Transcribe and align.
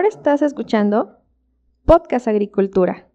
Ahora 0.00 0.08
estás 0.08 0.40
escuchando 0.40 1.18
Podcast 1.84 2.26
Agricultura. 2.26 3.06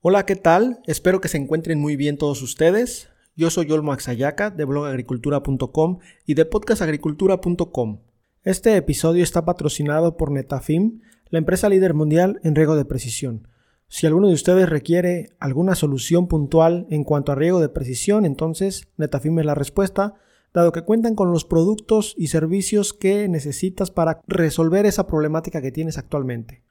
Hola, 0.00 0.24
¿qué 0.24 0.36
tal? 0.36 0.80
Espero 0.86 1.20
que 1.20 1.28
se 1.28 1.36
encuentren 1.36 1.78
muy 1.78 1.96
bien 1.96 2.16
todos 2.16 2.40
ustedes. 2.40 3.10
Yo 3.36 3.50
soy 3.50 3.70
Olmo 3.70 3.92
Axayaca 3.92 4.48
de 4.48 4.64
blogagricultura.com 4.64 5.98
y 6.24 6.32
de 6.32 6.46
podcastagricultura.com. 6.46 8.00
Este 8.42 8.74
episodio 8.74 9.22
está 9.22 9.44
patrocinado 9.44 10.16
por 10.16 10.30
Netafim, 10.30 11.02
la 11.28 11.38
empresa 11.38 11.68
líder 11.68 11.94
mundial 11.94 12.40
en 12.42 12.54
riego 12.54 12.76
de 12.76 12.84
precisión. 12.84 13.48
Si 13.88 14.06
alguno 14.06 14.28
de 14.28 14.34
ustedes 14.34 14.68
requiere 14.68 15.30
alguna 15.38 15.74
solución 15.74 16.26
puntual 16.26 16.86
en 16.90 17.04
cuanto 17.04 17.32
a 17.32 17.36
riego 17.36 17.60
de 17.60 17.68
precisión, 17.68 18.24
entonces 18.24 18.88
Netafim 18.96 19.38
es 19.38 19.46
la 19.46 19.54
respuesta, 19.54 20.14
dado 20.52 20.72
que 20.72 20.82
cuentan 20.82 21.14
con 21.14 21.30
los 21.30 21.44
productos 21.44 22.14
y 22.16 22.28
servicios 22.28 22.92
que 22.92 23.28
necesitas 23.28 23.90
para 23.90 24.22
resolver 24.26 24.86
esa 24.86 25.06
problemática 25.06 25.62
que 25.62 25.70
tienes 25.70 25.98
actualmente. 25.98 26.66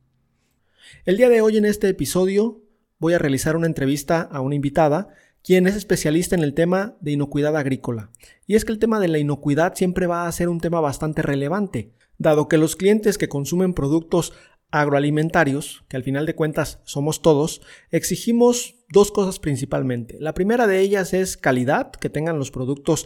El 1.06 1.18
día 1.18 1.30
de 1.30 1.42
hoy 1.42 1.58
en 1.58 1.66
este 1.66 1.90
episodio 1.90 2.62
voy 3.00 3.14
a 3.14 3.20
realizar 3.20 3.56
una 3.56 3.68
entrevista 3.68 4.22
a 4.22 4.42
una 4.42 4.56
invitada 4.56 5.10
quien 5.44 5.68
es 5.68 5.76
especialista 5.76 6.36
en 6.36 6.44
el 6.44 6.54
tema 6.54 6.96
de 7.02 7.12
inocuidad 7.12 7.58
agrícola. 7.58 8.10
Y 8.48 8.56
es 8.56 8.64
que 8.64 8.72
el 8.72 8.80
tema 8.80 9.00
de 9.00 9.10
la 9.10 9.20
inocuidad 9.20 9.76
siempre 9.76 10.08
va 10.08 10.26
a 10.26 10.32
ser 10.32 10.48
un 10.48 10.62
tema 10.62 10.80
bastante 10.80 11.22
relevante, 11.22 11.92
dado 12.18 12.48
que 12.48 12.58
los 12.58 12.76
clientes 12.76 13.18
que 13.18 13.28
consumen 13.28 13.74
productos 13.74 14.34
agroalimentarios, 14.72 15.84
que 15.88 15.98
al 15.98 16.04
final 16.04 16.26
de 16.26 16.36
cuentas 16.36 16.80
somos 16.84 17.22
todos, 17.22 17.62
exigimos 17.92 18.76
dos 18.90 19.12
cosas 19.12 19.40
principalmente. 19.40 20.18
La 20.20 20.34
primera 20.34 20.66
de 20.66 20.80
ellas 20.80 21.14
es 21.14 21.38
calidad, 21.38 21.92
que 21.92 22.10
tengan 22.10 22.40
los 22.40 22.50
productos 22.50 23.06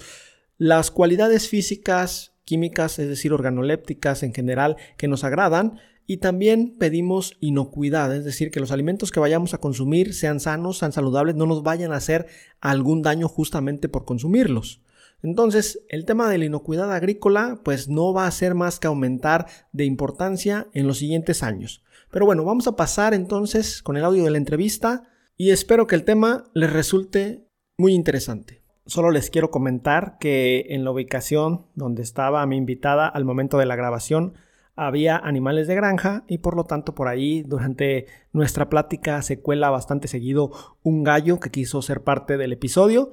las 0.58 0.92
cualidades 0.92 1.50
físicas, 1.50 2.34
químicas, 2.46 3.00
es 3.00 3.08
decir, 3.10 3.34
organolépticas 3.34 4.24
en 4.24 4.34
general, 4.34 4.78
que 4.98 5.08
nos 5.08 5.24
agradan, 5.24 5.80
y 6.10 6.18
también 6.18 6.78
pedimos 6.80 7.36
inocuidad, 7.42 8.16
es 8.16 8.24
decir, 8.24 8.50
que 8.50 8.62
los 8.62 8.72
alimentos 8.72 9.12
que 9.12 9.20
vayamos 9.20 9.54
a 9.54 9.58
consumir 9.58 10.14
sean 10.14 10.40
sanos, 10.40 10.78
sean 10.78 10.94
saludables, 10.94 11.36
no 11.36 11.46
nos 11.46 11.64
vayan 11.64 11.92
a 11.92 11.98
hacer 11.98 12.28
algún 12.62 13.02
daño 13.02 13.28
justamente 13.28 13.90
por 13.90 14.06
consumirlos. 14.06 14.82
Entonces, 15.22 15.82
el 15.90 16.06
tema 16.06 16.30
de 16.30 16.38
la 16.38 16.46
inocuidad 16.46 16.94
agrícola 16.94 17.60
pues 17.64 17.90
no 17.90 18.14
va 18.14 18.28
a 18.28 18.32
ser 18.32 18.56
más 18.56 18.80
que 18.80 18.88
aumentar 18.88 19.48
de 19.74 19.84
importancia 19.84 20.68
en 20.74 20.88
los 20.88 21.00
siguientes 21.00 21.44
años. 21.44 21.84
Pero 22.12 22.26
bueno, 22.26 22.46
vamos 22.46 22.68
a 22.68 22.76
pasar 22.76 23.14
entonces 23.14 23.82
con 23.82 23.98
el 23.98 24.06
audio 24.06 24.24
de 24.24 24.32
la 24.32 24.38
entrevista 24.38 25.04
y 25.36 25.50
espero 25.50 25.88
que 25.88 25.96
el 25.96 26.06
tema 26.06 26.46
les 26.54 26.72
resulte 26.72 27.48
muy 27.78 27.94
interesante. 27.94 28.67
Solo 28.88 29.12
les 29.12 29.30
quiero 29.30 29.52
comentar 29.52 30.18
que 30.18 30.68
en 30.70 30.86
la 30.86 30.92
ubicación 30.92 31.66
donde 31.76 32.02
estaba 32.02 32.46
mi 32.46 32.56
invitada 32.56 33.10
al 33.10 33.26
momento 33.26 33.58
de 33.58 33.66
la 33.66 33.76
grabación 33.76 34.36
había 34.78 35.18
animales 35.18 35.68
de 35.68 35.76
granja 35.76 36.24
y 36.26 36.38
por 36.38 36.56
lo 36.56 36.64
tanto 36.64 36.96
por 36.96 37.10
ahí 37.10 37.44
durante 37.44 38.06
nuestra 38.32 38.70
plática 38.70 39.22
se 39.24 39.42
cuela 39.42 39.70
bastante 39.70 40.08
seguido 40.08 40.52
un 40.84 41.04
gallo 41.04 41.42
que 41.42 41.52
quiso 41.52 41.82
ser 41.82 42.04
parte 42.04 42.38
del 42.38 42.54
episodio. 42.54 43.12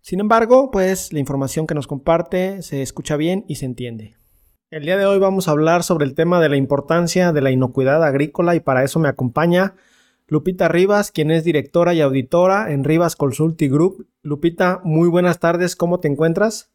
Sin 0.00 0.18
embargo, 0.18 0.72
pues 0.72 1.12
la 1.12 1.20
información 1.20 1.68
que 1.68 1.76
nos 1.76 1.86
comparte 1.86 2.60
se 2.62 2.82
escucha 2.82 3.16
bien 3.16 3.44
y 3.46 3.54
se 3.54 3.66
entiende. 3.66 4.16
El 4.70 4.82
día 4.82 4.96
de 4.96 5.06
hoy 5.06 5.20
vamos 5.20 5.46
a 5.46 5.52
hablar 5.52 5.84
sobre 5.84 6.04
el 6.04 6.14
tema 6.14 6.40
de 6.40 6.48
la 6.48 6.56
importancia 6.56 7.30
de 7.30 7.42
la 7.42 7.52
inocuidad 7.52 8.02
agrícola 8.02 8.56
y 8.56 8.60
para 8.60 8.82
eso 8.82 8.98
me 8.98 9.08
acompaña 9.08 9.76
Lupita 10.32 10.66
Rivas, 10.66 11.12
quien 11.12 11.30
es 11.30 11.44
directora 11.44 11.92
y 11.92 12.00
auditora 12.00 12.72
en 12.72 12.84
Rivas 12.84 13.16
Consulting 13.16 13.70
Group. 13.70 14.08
Lupita, 14.22 14.80
muy 14.82 15.10
buenas 15.10 15.40
tardes, 15.40 15.76
¿cómo 15.76 16.00
te 16.00 16.08
encuentras? 16.08 16.70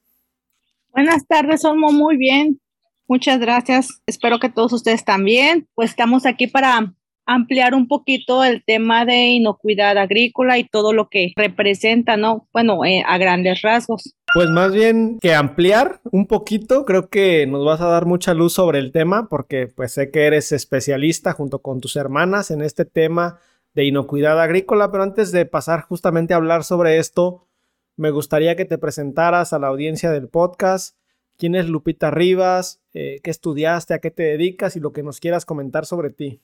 Buenas 0.94 1.26
tardes, 1.26 1.66
Olmo, 1.66 1.92
muy 1.92 2.18
bien. 2.18 2.62
Muchas 3.08 3.40
gracias. 3.40 4.04
Espero 4.06 4.38
que 4.38 4.50
todos 4.50 4.74
ustedes 4.74 5.04
también. 5.04 5.68
Pues 5.74 5.90
estamos 5.90 6.28
aquí 6.28 6.46
para 6.46 6.94
ampliar 7.28 7.76
un 7.76 7.88
poquito 7.88 8.44
el 8.44 8.64
tema 8.66 9.06
de 9.06 9.28
inocuidad 9.28 9.98
agrícola 9.98 10.58
y 10.58 10.68
todo 10.68 10.94
lo 10.94 11.10
que 11.10 11.34
representa, 11.36 12.18
¿no? 12.18 12.48
Bueno, 12.54 12.84
eh, 12.86 13.04
a 13.06 13.18
grandes 13.18 13.62
rasgos. 13.62 14.16
Pues 14.34 14.50
más 14.50 14.74
bien 14.74 15.20
que 15.20 15.36
ampliar 15.36 16.00
un 16.12 16.26
poquito, 16.26 16.86
creo 16.86 17.10
que 17.10 17.46
nos 17.46 17.64
vas 17.66 17.82
a 17.82 17.88
dar 17.88 18.06
mucha 18.06 18.34
luz 18.34 18.54
sobre 18.54 18.80
el 18.80 18.92
tema 18.92 19.28
porque 19.30 19.68
pues 19.68 19.94
sé 19.94 20.10
que 20.10 20.26
eres 20.26 20.52
especialista 20.52 21.34
junto 21.34 21.62
con 21.62 21.82
tus 21.82 21.96
hermanas 21.96 22.50
en 22.50 22.62
este 22.62 22.86
tema 22.86 23.40
de 23.74 23.86
inocuidad 23.86 24.42
agrícola, 24.42 24.90
pero 24.92 25.04
antes 25.04 25.32
de 25.32 25.46
pasar 25.46 25.82
justamente 25.82 26.34
a 26.34 26.38
hablar 26.38 26.64
sobre 26.64 26.98
esto, 26.98 27.48
me 27.96 28.12
gustaría 28.12 28.56
que 28.56 28.66
te 28.66 28.78
presentaras 28.78 29.54
a 29.54 29.60
la 29.60 29.68
audiencia 29.68 30.12
del 30.12 30.30
podcast. 30.30 30.98
¿Quién 31.38 31.56
es 31.56 31.68
Lupita 31.68 32.10
Rivas? 32.10 32.82
Eh, 32.94 33.20
¿Qué 33.24 33.30
estudiaste? 33.32 33.94
¿A 33.94 34.00
qué 34.00 34.12
te 34.12 34.24
dedicas? 34.24 34.76
Y 34.76 34.80
lo 34.80 34.94
que 34.94 35.04
nos 35.04 35.20
quieras 35.20 35.46
comentar 35.46 35.86
sobre 35.86 36.10
ti. 36.10 36.42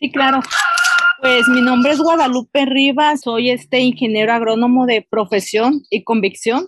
Sí, 0.00 0.10
claro. 0.10 0.40
Pues 1.20 1.46
mi 1.48 1.60
nombre 1.60 1.92
es 1.92 2.00
Guadalupe 2.00 2.64
Rivas, 2.64 3.20
soy 3.20 3.50
este 3.50 3.80
ingeniero 3.80 4.32
agrónomo 4.32 4.86
de 4.86 5.06
profesión 5.08 5.82
y 5.90 6.04
convicción. 6.04 6.64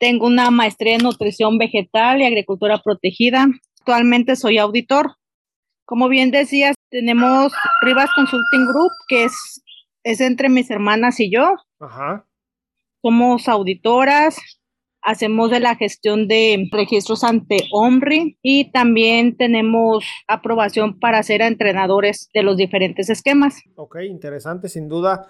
Tengo 0.00 0.26
una 0.26 0.50
maestría 0.50 0.94
en 0.94 1.02
nutrición 1.02 1.58
vegetal 1.58 2.22
y 2.22 2.24
agricultura 2.24 2.80
protegida. 2.82 3.48
Actualmente 3.80 4.36
soy 4.36 4.56
auditor. 4.56 5.16
Como 5.84 6.08
bien 6.08 6.30
decías, 6.30 6.74
tenemos 6.88 7.52
Rivas 7.82 8.08
Consulting 8.16 8.66
Group, 8.66 8.92
que 9.08 9.24
es, 9.24 9.62
es 10.02 10.22
entre 10.22 10.48
mis 10.48 10.70
hermanas 10.70 11.20
y 11.20 11.30
yo. 11.30 11.54
Ajá. 11.80 12.26
Somos 13.02 13.46
auditoras, 13.46 14.38
hacemos 15.02 15.50
de 15.50 15.60
la 15.60 15.76
gestión 15.76 16.28
de 16.28 16.68
registros 16.70 17.24
ante 17.24 17.56
OMRI 17.72 18.38
y 18.42 18.70
también 18.70 19.36
tenemos 19.36 20.04
aprobación 20.28 20.98
para 20.98 21.22
ser 21.22 21.42
entrenadores 21.42 22.28
de 22.32 22.42
los 22.42 22.56
diferentes 22.56 23.10
esquemas. 23.10 23.60
Ok, 23.76 23.98
interesante, 24.08 24.68
sin 24.68 24.88
duda. 24.88 25.26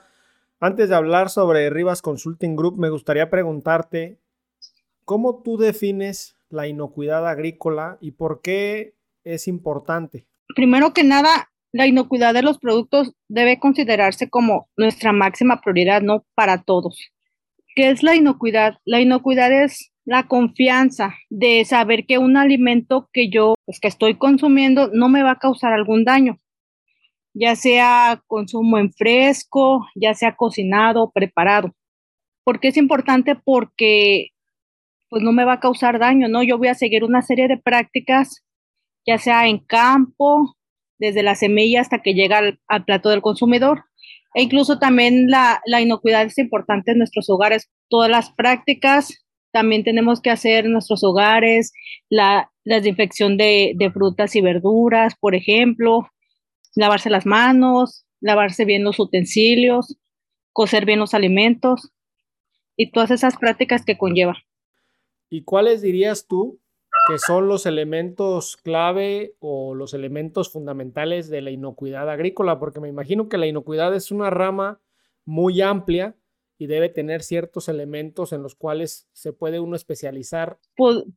Antes 0.60 0.88
de 0.88 0.94
hablar 0.94 1.28
sobre 1.30 1.70
Rivas 1.70 2.02
Consulting 2.02 2.54
Group, 2.54 2.78
me 2.78 2.90
gustaría 2.90 3.30
preguntarte, 3.30 4.20
¿cómo 5.04 5.42
tú 5.42 5.56
defines 5.56 6.36
la 6.50 6.68
inocuidad 6.68 7.26
agrícola 7.26 7.98
y 8.00 8.12
por 8.12 8.42
qué 8.42 8.94
es 9.24 9.48
importante? 9.48 10.26
Primero 10.54 10.92
que 10.92 11.02
nada, 11.02 11.50
la 11.72 11.86
inocuidad 11.86 12.34
de 12.34 12.42
los 12.42 12.58
productos 12.58 13.14
debe 13.28 13.58
considerarse 13.58 14.28
como 14.28 14.68
nuestra 14.76 15.12
máxima 15.12 15.60
prioridad, 15.60 16.02
¿no? 16.02 16.24
Para 16.34 16.62
todos. 16.62 17.11
¿Qué 17.74 17.88
es 17.90 18.02
la 18.02 18.14
inocuidad? 18.14 18.74
La 18.84 19.00
inocuidad 19.00 19.50
es 19.50 19.92
la 20.04 20.26
confianza 20.26 21.14
de 21.30 21.64
saber 21.64 22.04
que 22.06 22.18
un 22.18 22.36
alimento 22.36 23.08
que 23.12 23.30
yo 23.30 23.54
pues, 23.64 23.80
que 23.80 23.88
estoy 23.88 24.18
consumiendo 24.18 24.90
no 24.92 25.08
me 25.08 25.22
va 25.22 25.32
a 25.32 25.38
causar 25.38 25.72
algún 25.72 26.04
daño, 26.04 26.38
ya 27.34 27.56
sea 27.56 28.22
consumo 28.26 28.78
en 28.78 28.92
fresco, 28.92 29.86
ya 29.94 30.12
sea 30.14 30.36
cocinado, 30.36 31.12
preparado. 31.12 31.72
¿Por 32.44 32.60
qué 32.60 32.68
es 32.68 32.76
importante? 32.76 33.36
Porque 33.36 34.28
pues 35.08 35.22
no 35.22 35.32
me 35.32 35.44
va 35.44 35.54
a 35.54 35.60
causar 35.60 35.98
daño, 35.98 36.28
¿no? 36.28 36.42
Yo 36.42 36.58
voy 36.58 36.68
a 36.68 36.74
seguir 36.74 37.04
una 37.04 37.22
serie 37.22 37.48
de 37.48 37.58
prácticas, 37.58 38.44
ya 39.06 39.18
sea 39.18 39.46
en 39.46 39.58
campo, 39.58 40.56
desde 40.98 41.22
la 41.22 41.34
semilla 41.34 41.80
hasta 41.80 42.00
que 42.00 42.14
llega 42.14 42.40
al 42.66 42.84
plato 42.84 43.10
del 43.10 43.22
consumidor. 43.22 43.84
E 44.34 44.42
incluso 44.42 44.78
también 44.78 45.28
la, 45.28 45.60
inocuidad 45.80 46.24
es 46.24 46.38
importante 46.38 46.92
en 46.92 46.98
nuestros 46.98 47.28
hogares. 47.28 47.70
Todas 47.88 48.10
las 48.10 48.32
prácticas 48.32 49.24
también 49.52 49.84
tenemos 49.84 50.20
que 50.20 50.30
hacer 50.30 50.64
en 50.64 50.72
nuestros 50.72 51.04
hogares, 51.04 51.72
la, 52.08 52.50
desinfección 52.64 53.36
de, 53.36 53.72
de, 53.76 53.90
frutas 53.90 54.36
y 54.36 54.40
verduras, 54.40 55.14
por 55.18 55.34
ejemplo, 55.34 56.08
lavarse 56.76 57.10
las 57.10 57.26
manos, 57.26 58.06
lavarse 58.20 58.64
bien 58.64 58.84
los 58.84 59.00
utensilios, 59.00 59.98
cocer 60.52 60.86
bien 60.86 61.00
los 61.00 61.12
alimentos 61.12 61.90
y 62.76 62.92
todas 62.92 63.10
esas 63.10 63.36
prácticas 63.36 63.84
que 63.84 63.98
conlleva. 63.98 64.36
¿Y 65.28 65.42
cuáles 65.42 65.82
dirías 65.82 66.26
tú 66.26 66.61
que 67.08 67.18
son 67.18 67.48
los 67.48 67.66
elementos 67.66 68.56
clave 68.56 69.34
o 69.40 69.74
los 69.74 69.94
elementos 69.94 70.50
fundamentales 70.50 71.28
de 71.28 71.42
la 71.42 71.50
inocuidad 71.50 72.08
agrícola, 72.08 72.58
porque 72.58 72.80
me 72.80 72.88
imagino 72.88 73.28
que 73.28 73.38
la 73.38 73.46
inocuidad 73.46 73.94
es 73.94 74.10
una 74.10 74.30
rama 74.30 74.80
muy 75.24 75.60
amplia 75.60 76.16
y 76.58 76.66
debe 76.66 76.88
tener 76.88 77.22
ciertos 77.22 77.68
elementos 77.68 78.32
en 78.32 78.42
los 78.42 78.54
cuales 78.54 79.08
se 79.12 79.32
puede 79.32 79.58
uno 79.58 79.74
especializar. 79.74 80.58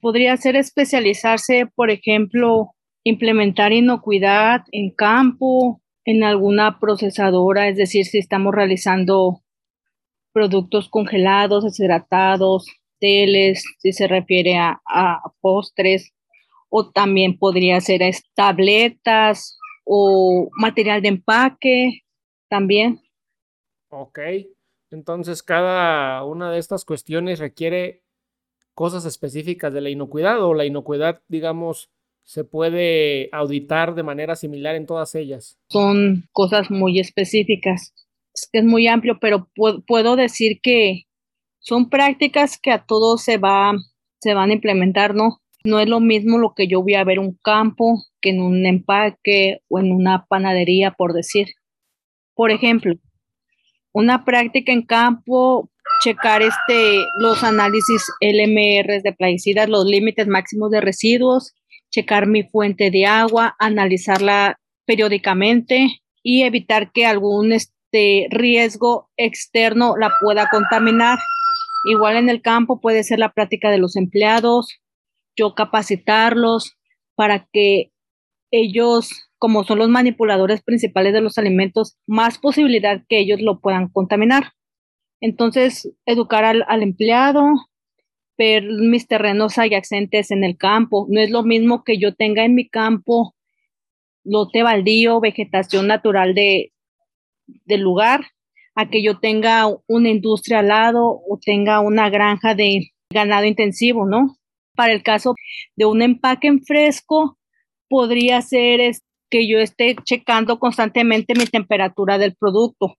podría 0.01 0.35
ser 0.37 0.55
especializarse, 0.55 1.67
por 1.75 1.91
ejemplo, 1.91 2.71
implementar 3.03 3.71
inocuidad 3.71 4.61
en 4.71 4.89
campo, 4.89 5.81
en 6.03 6.23
alguna 6.23 6.79
procesadora, 6.79 7.67
es 7.67 7.77
decir, 7.77 8.05
si 8.05 8.17
estamos 8.17 8.55
realizando 8.55 9.41
productos 10.33 10.89
congelados, 10.89 11.63
deshidratados, 11.63 12.65
si 12.99 13.91
se 13.91 14.07
refiere 14.07 14.57
a, 14.57 14.79
postres, 15.41 16.13
o 16.69 16.91
también 16.91 17.37
podría 17.37 17.79
ser 17.81 18.01
tabletas 18.33 19.57
o 19.85 20.49
material 20.57 21.01
de 21.01 21.09
empaque 21.09 22.01
también. 22.49 23.01
Ok, 23.89 24.19
entonces 24.91 25.43
cada 25.43 26.23
una 26.25 26.51
de 26.51 26.59
estas 26.59 26.85
cuestiones 26.85 27.39
requiere 27.39 28.03
cosas 28.73 29.05
específicas 29.05 29.73
de 29.73 29.81
la 29.81 29.89
inocuidad 29.89 30.43
o 30.43 30.53
la 30.53 30.65
inocuidad, 30.65 31.21
digamos, 31.27 31.89
se 32.23 32.43
puede 32.43 33.29
auditar 33.31 33.93
de 33.93 34.03
manera 34.03 34.35
similar 34.35 34.75
en 34.75 34.87
todas 34.87 35.13
ellas. 35.15 35.59
Son 35.69 36.27
cosas 36.31 36.71
muy 36.71 36.99
específicas. 36.99 37.93
Es 38.33 38.49
que 38.51 38.59
es 38.59 38.65
muy 38.65 38.87
amplio, 38.87 39.19
pero 39.21 39.47
puedo 39.87 40.15
decir 40.15 40.59
que 40.61 41.03
son 41.65 41.89
prácticas 41.89 42.59
que 42.59 42.71
a 42.71 42.85
todos 42.85 43.23
se 43.23 43.37
va 43.37 43.73
se 44.21 44.33
van 44.33 44.49
a 44.49 44.53
implementar, 44.53 45.13
¿no? 45.13 45.41
No 45.63 45.79
es 45.79 45.87
lo 45.87 45.99
mismo 45.99 46.37
lo 46.37 46.53
que 46.55 46.67
yo 46.67 46.81
voy 46.81 46.95
a 46.95 47.03
ver 47.03 47.19
un 47.19 47.37
campo 47.43 48.03
que 48.21 48.29
en 48.31 48.41
un 48.41 48.65
empaque 48.65 49.61
o 49.67 49.79
en 49.79 49.91
una 49.91 50.25
panadería, 50.27 50.91
por 50.91 51.13
decir. 51.13 51.47
Por 52.33 52.51
ejemplo, 52.51 52.93
una 53.93 54.25
práctica 54.25 54.71
en 54.71 54.83
campo, 54.83 55.69
checar 56.03 56.41
este, 56.41 57.03
los 57.19 57.43
análisis 57.43 58.03
LMR 58.19 59.01
de 59.01 59.13
plaguicidas, 59.17 59.69
los 59.69 59.85
límites 59.85 60.27
máximos 60.27 60.71
de 60.71 60.81
residuos, 60.81 61.53
checar 61.91 62.27
mi 62.27 62.43
fuente 62.43 62.91
de 62.91 63.05
agua, 63.05 63.55
analizarla 63.59 64.59
periódicamente 64.85 66.01
y 66.21 66.43
evitar 66.43 66.91
que 66.91 67.05
algún 67.05 67.53
este, 67.53 68.27
riesgo 68.29 69.09
externo 69.17 69.95
la 69.97 70.11
pueda 70.19 70.47
contaminar. 70.49 71.17
Igual 71.85 72.17
en 72.17 72.29
el 72.29 72.41
campo 72.41 72.81
puede 72.81 73.03
ser 73.03 73.19
la 73.19 73.31
práctica 73.31 73.69
de 73.69 73.77
los 73.77 73.95
empleados, 73.95 74.79
yo 75.35 75.53
capacitarlos 75.53 76.77
para 77.15 77.47
que 77.51 77.91
ellos, 78.51 79.29
como 79.37 79.63
son 79.63 79.79
los 79.79 79.89
manipuladores 79.89 80.63
principales 80.63 81.13
de 81.13 81.21
los 81.21 81.37
alimentos, 81.37 81.97
más 82.07 82.39
posibilidad 82.39 83.03
que 83.07 83.19
ellos 83.19 83.41
lo 83.41 83.59
puedan 83.59 83.89
contaminar. 83.89 84.53
Entonces, 85.21 85.91
educar 86.05 86.43
al, 86.45 86.83
empleado, 86.83 87.43
ver 88.37 88.63
mis 88.63 89.07
terrenos 89.07 89.57
adyacentes 89.57 90.31
en 90.31 90.43
el 90.43 90.57
campo. 90.57 91.07
No 91.09 91.21
es 91.21 91.29
lo 91.29 91.43
mismo 91.43 91.83
que 91.83 91.97
yo 91.97 92.15
tenga 92.15 92.45
en 92.45 92.55
mi 92.55 92.67
campo 92.67 93.35
lote 94.23 94.63
baldío, 94.63 95.19
vegetación 95.19 95.87
natural 95.87 96.33
de, 96.33 96.73
del 97.65 97.81
lugar, 97.81 98.21
a 98.75 98.89
que 98.89 99.01
yo 99.01 99.19
tenga 99.19 99.67
una 99.87 100.09
industria 100.09 100.59
al 100.59 100.67
lado 100.67 101.05
o 101.05 101.39
tenga 101.41 101.79
una 101.79 102.09
granja 102.09 102.55
de 102.55 102.91
ganado 103.09 103.45
intensivo, 103.45 104.05
¿no? 104.05 104.35
Para 104.75 104.93
el 104.93 105.01
caso 105.01 105.35
de 105.75 105.85
un 105.85 106.01
empaque 106.01 106.47
en 106.47 106.61
fresco, 106.63 107.37
podría 107.87 108.41
ser 108.41 108.91
que 109.29 109.47
yo 109.47 109.59
esté 109.59 109.95
checando 110.03 110.59
constantemente 110.59 111.33
mi 111.35 111.45
temperatura 111.45 112.17
del 112.17 112.35
producto, 112.35 112.95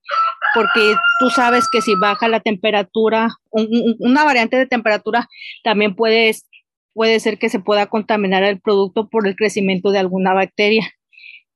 porque 0.55 0.95
tú 1.21 1.31
sabes 1.31 1.69
que 1.71 1.83
si 1.83 1.95
baja 1.95 2.29
la 2.29 2.41
temperatura, 2.41 3.29
una 3.53 4.25
variante 4.25 4.57
de 4.57 4.67
temperatura 4.67 5.29
también 5.63 5.95
puede, 5.95 6.35
puede 6.95 7.21
ser 7.21 7.39
que 7.39 7.49
se 7.49 7.61
pueda 7.61 7.87
contaminar 7.87 8.43
el 8.43 8.61
producto 8.61 9.09
por 9.09 9.27
el 9.29 9.37
crecimiento 9.37 9.91
de 9.91 9.99
alguna 9.99 10.33
bacteria. 10.33 10.91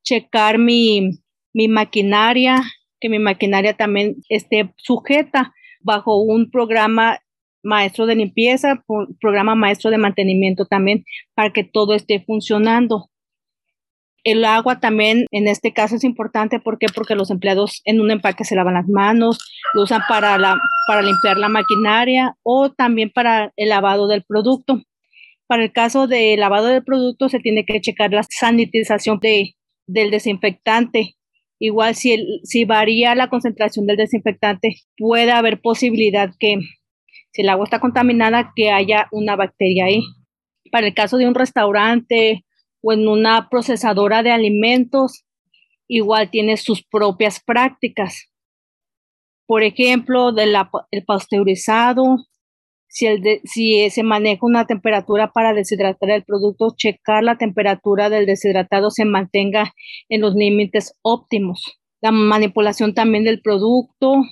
Checar 0.02 0.58
mi, 0.58 1.10
mi 1.52 1.68
maquinaria, 1.68 2.62
que 3.00 3.08
mi 3.08 3.18
maquinaria 3.18 3.76
también 3.76 4.16
esté 4.28 4.72
sujeta 4.76 5.52
bajo 5.80 6.18
un 6.18 6.50
programa 6.50 7.18
maestro 7.62 8.06
de 8.06 8.14
limpieza, 8.14 8.84
programa 9.20 9.54
maestro 9.54 9.90
de 9.90 9.98
mantenimiento 9.98 10.66
también, 10.66 11.04
para 11.34 11.52
que 11.52 11.64
todo 11.64 11.94
esté 11.94 12.20
funcionando. 12.20 13.10
El 14.22 14.44
agua 14.44 14.80
también 14.80 15.26
en 15.30 15.48
este 15.48 15.72
caso 15.72 15.96
es 15.96 16.04
importante, 16.04 16.60
¿por 16.60 16.78
qué? 16.78 16.86
Porque 16.94 17.14
los 17.14 17.30
empleados 17.30 17.80
en 17.84 18.00
un 18.00 18.10
empaque 18.10 18.44
se 18.44 18.54
lavan 18.54 18.74
las 18.74 18.86
manos, 18.86 19.38
lo 19.72 19.82
usan 19.82 20.02
para, 20.08 20.36
la, 20.36 20.58
para 20.86 21.02
limpiar 21.02 21.38
la 21.38 21.48
maquinaria 21.48 22.36
o 22.42 22.70
también 22.70 23.10
para 23.10 23.52
el 23.56 23.70
lavado 23.70 24.08
del 24.08 24.22
producto. 24.22 24.82
Para 25.46 25.64
el 25.64 25.72
caso 25.72 26.06
de 26.06 26.36
lavado 26.36 26.66
del 26.66 26.84
producto 26.84 27.28
se 27.28 27.40
tiene 27.40 27.64
que 27.64 27.80
checar 27.80 28.12
la 28.12 28.22
sanitización 28.28 29.18
de, 29.20 29.56
del 29.86 30.10
desinfectante. 30.10 31.16
Igual 31.62 31.94
si, 31.94 32.40
si 32.42 32.64
varía 32.64 33.14
la 33.14 33.28
concentración 33.28 33.86
del 33.86 33.98
desinfectante, 33.98 34.76
puede 34.96 35.30
haber 35.30 35.60
posibilidad 35.60 36.30
que 36.40 36.56
si 37.32 37.42
el 37.42 37.50
agua 37.50 37.64
está 37.64 37.80
contaminada, 37.80 38.52
que 38.56 38.70
haya 38.70 39.08
una 39.12 39.36
bacteria 39.36 39.84
ahí. 39.84 40.02
Para 40.72 40.86
el 40.86 40.94
caso 40.94 41.18
de 41.18 41.28
un 41.28 41.34
restaurante 41.34 42.46
o 42.80 42.94
en 42.94 43.06
una 43.06 43.48
procesadora 43.50 44.22
de 44.22 44.32
alimentos, 44.32 45.26
igual 45.86 46.30
tiene 46.30 46.56
sus 46.56 46.82
propias 46.82 47.42
prácticas. 47.44 48.32
Por 49.46 49.62
ejemplo, 49.62 50.32
del 50.32 50.56
el 50.90 51.04
pasteurizado, 51.04 52.16
si, 52.90 53.06
el 53.06 53.40
si 53.44 53.88
se 53.90 54.02
maneja 54.02 54.44
una 54.44 54.66
temperatura 54.66 55.30
para 55.32 55.54
deshidratar 55.54 56.10
el 56.10 56.24
producto, 56.24 56.74
checar 56.76 57.22
la 57.22 57.38
temperatura 57.38 58.10
del 58.10 58.26
deshidratado 58.26 58.90
se 58.90 59.04
mantenga 59.04 59.72
en 60.08 60.20
los 60.20 60.34
límites 60.34 60.94
óptimos. 61.02 61.78
La 62.02 62.10
manipulación 62.10 62.92
también 62.92 63.24
del 63.24 63.40
producto, 63.40 64.22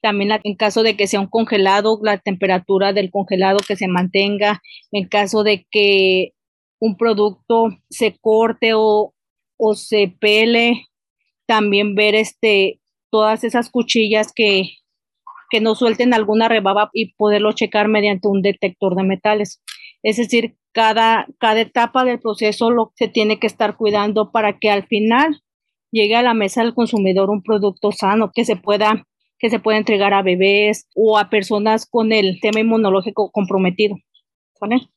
también 0.00 0.30
en 0.44 0.54
caso 0.54 0.84
de 0.84 0.96
que 0.96 1.08
sea 1.08 1.20
un 1.20 1.26
congelado, 1.26 1.98
la 2.02 2.18
temperatura 2.18 2.92
del 2.92 3.10
congelado 3.10 3.58
que 3.66 3.76
se 3.76 3.88
mantenga, 3.88 4.62
en 4.92 5.08
caso 5.08 5.42
de 5.42 5.66
que 5.70 6.32
un 6.78 6.96
producto 6.96 7.70
se 7.90 8.16
corte 8.20 8.72
o, 8.74 9.14
o 9.58 9.74
se 9.74 10.14
pele, 10.20 10.86
también 11.46 11.96
ver 11.96 12.14
este, 12.14 12.80
todas 13.10 13.42
esas 13.42 13.68
cuchillas 13.68 14.32
que, 14.32 14.70
que 15.50 15.60
no 15.60 15.74
suelten 15.74 16.14
alguna 16.14 16.48
rebaba 16.48 16.90
y 16.92 17.14
poderlo 17.14 17.52
checar 17.52 17.88
mediante 17.88 18.28
un 18.28 18.40
detector 18.40 18.94
de 18.94 19.02
metales. 19.02 19.62
Es 20.02 20.16
decir, 20.16 20.56
cada, 20.72 21.26
cada 21.38 21.60
etapa 21.60 22.04
del 22.04 22.20
proceso 22.20 22.70
lo 22.70 22.92
se 22.94 23.08
tiene 23.08 23.38
que 23.38 23.46
estar 23.46 23.76
cuidando 23.76 24.30
para 24.30 24.58
que 24.58 24.70
al 24.70 24.86
final 24.86 25.42
llegue 25.90 26.16
a 26.16 26.22
la 26.22 26.34
mesa 26.34 26.62
del 26.62 26.74
consumidor 26.74 27.30
un 27.30 27.42
producto 27.42 27.90
sano 27.92 28.30
que 28.32 28.44
se 28.44 28.56
pueda 28.56 29.06
que 29.40 29.48
se 29.48 29.58
pueda 29.58 29.78
entregar 29.78 30.12
a 30.12 30.22
bebés 30.22 30.86
o 30.94 31.18
a 31.18 31.30
personas 31.30 31.86
con 31.86 32.12
el 32.12 32.40
tema 32.42 32.60
inmunológico 32.60 33.30
comprometido. 33.32 33.96
¿Vale? 34.60 34.90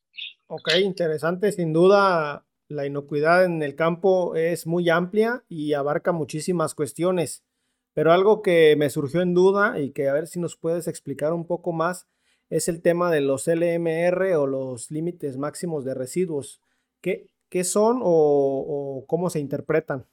Ok, 0.47 0.69
interesante. 0.83 1.53
Sin 1.53 1.71
duda, 1.71 2.45
la 2.67 2.85
inocuidad 2.85 3.45
en 3.45 3.63
el 3.63 3.75
campo 3.75 4.35
es 4.35 4.67
muy 4.67 4.89
amplia 4.89 5.45
y 5.47 5.73
abarca 5.73 6.11
muchísimas 6.11 6.75
cuestiones. 6.75 7.45
Pero 7.93 8.11
algo 8.11 8.41
que 8.41 8.75
me 8.77 8.89
surgió 8.89 9.21
en 9.21 9.33
duda 9.33 9.79
y 9.79 9.91
que 9.91 10.07
a 10.07 10.13
ver 10.13 10.27
si 10.27 10.39
nos 10.39 10.55
puedes 10.55 10.87
explicar 10.87 11.33
un 11.33 11.45
poco 11.45 11.71
más 11.71 12.07
es 12.49 12.67
el 12.67 12.81
tema 12.81 13.11
de 13.11 13.21
los 13.21 13.47
LMR 13.47 14.35
o 14.35 14.47
los 14.47 14.91
límites 14.91 15.37
máximos 15.37 15.85
de 15.85 15.93
residuos. 15.93 16.61
¿Qué, 17.01 17.27
qué 17.49 17.63
son 17.63 17.99
o, 18.01 18.05
o, 18.05 19.05
cómo 19.07 19.29
se 19.29 19.39
interpretan? 19.39 20.05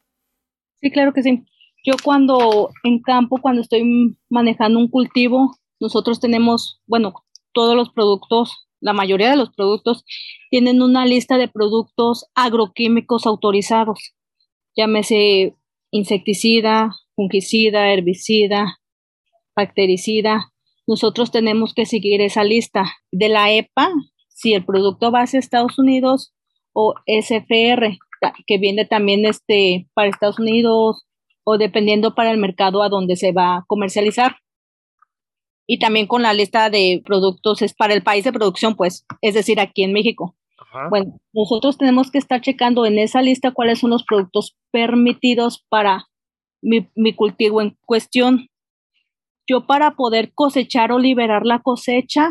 Sí, 0.81 0.91
claro 0.91 1.13
que 1.13 1.23
sí. 1.23 1.45
Yo 1.85 1.95
cuando 2.03 2.71
en 2.85 3.01
campo, 3.01 3.39
cuando 3.41 3.63
estoy 3.63 4.17
manejando 4.29 4.79
un 4.79 4.89
cultivo, 4.89 5.57
nosotros 5.79 6.21
tenemos, 6.21 6.81
bueno, 6.87 7.15
todos 7.53 7.75
los 7.75 7.91
productos 7.91 8.69
la 8.81 8.93
mayoría 8.93 9.31
de 9.31 9.37
los 9.37 9.51
productos 9.51 10.05
tienen 10.51 10.83
una 10.83 11.05
lista 11.07 11.37
de 11.37 11.49
productos 11.49 12.27
agroquímicos 12.35 13.27
autorizados, 13.27 14.15
llámese 14.75 15.55
insecticida, 15.91 16.93
fungicida, 17.21 17.93
herbicida, 17.93 18.79
bactericida. 19.55 20.53
Nosotros 20.87 21.31
tenemos 21.31 21.75
que 21.75 21.85
seguir 21.85 22.23
esa 22.23 22.45
lista 22.45 22.85
de 23.13 23.29
la 23.29 23.53
EPA, 23.53 23.91
si 24.29 24.55
el 24.55 24.65
producto 24.65 25.13
va 25.13 25.23
hacia 25.23 25.39
Estados 25.39 25.79
Unidos, 25.79 26.33
o 26.73 26.95
SFR, 27.07 27.99
que 28.47 28.59
viene 28.59 28.87
también 28.87 29.27
este, 29.27 29.87
para 29.93 30.09
Estados 30.09 30.39
Unidos 30.39 31.05
o 31.45 31.59
dependiendo 31.59 32.15
para 32.15 32.31
el 32.31 32.39
mercado 32.39 32.83
a 32.83 32.89
donde 32.89 33.17
se 33.17 33.33
va 33.33 33.57
a 33.57 33.65
comercializar 33.67 34.37
y 35.67 35.79
también 35.79 36.07
con 36.07 36.23
la 36.23 36.33
lista 36.33 36.71
de 36.71 37.03
productos 37.05 37.61
es 37.61 37.75
para 37.75 37.93
el 37.93 38.03
país 38.03 38.25
de 38.25 38.33
producción, 38.33 38.77
pues, 38.77 39.05
es 39.21 39.35
decir, 39.35 39.61
aquí 39.61 39.85
en 39.85 39.93
México. 39.93 40.37
Bueno, 40.89 41.19
nosotros 41.33 41.77
tenemos 41.77 42.11
que 42.11 42.19
estar 42.19 42.41
checando 42.41 42.87
en 42.87 42.99
esa 42.99 43.23
lista 43.23 43.51
cuáles 43.51 43.81
son 43.81 43.91
los 43.91 44.05
productos 44.05 44.57
permitidos 44.71 45.67
para 45.69 46.07
mi, 46.63 46.89
mi 46.95 47.15
cultivo 47.15 47.61
en 47.61 47.77
cuestión. 47.87 48.49
Yo 49.47 49.67
para 49.67 49.93
poder 49.93 50.33
cosechar 50.35 50.93
o 50.93 50.99
liberar 50.99 51.45
la 51.45 51.61
cosecha, 51.61 52.29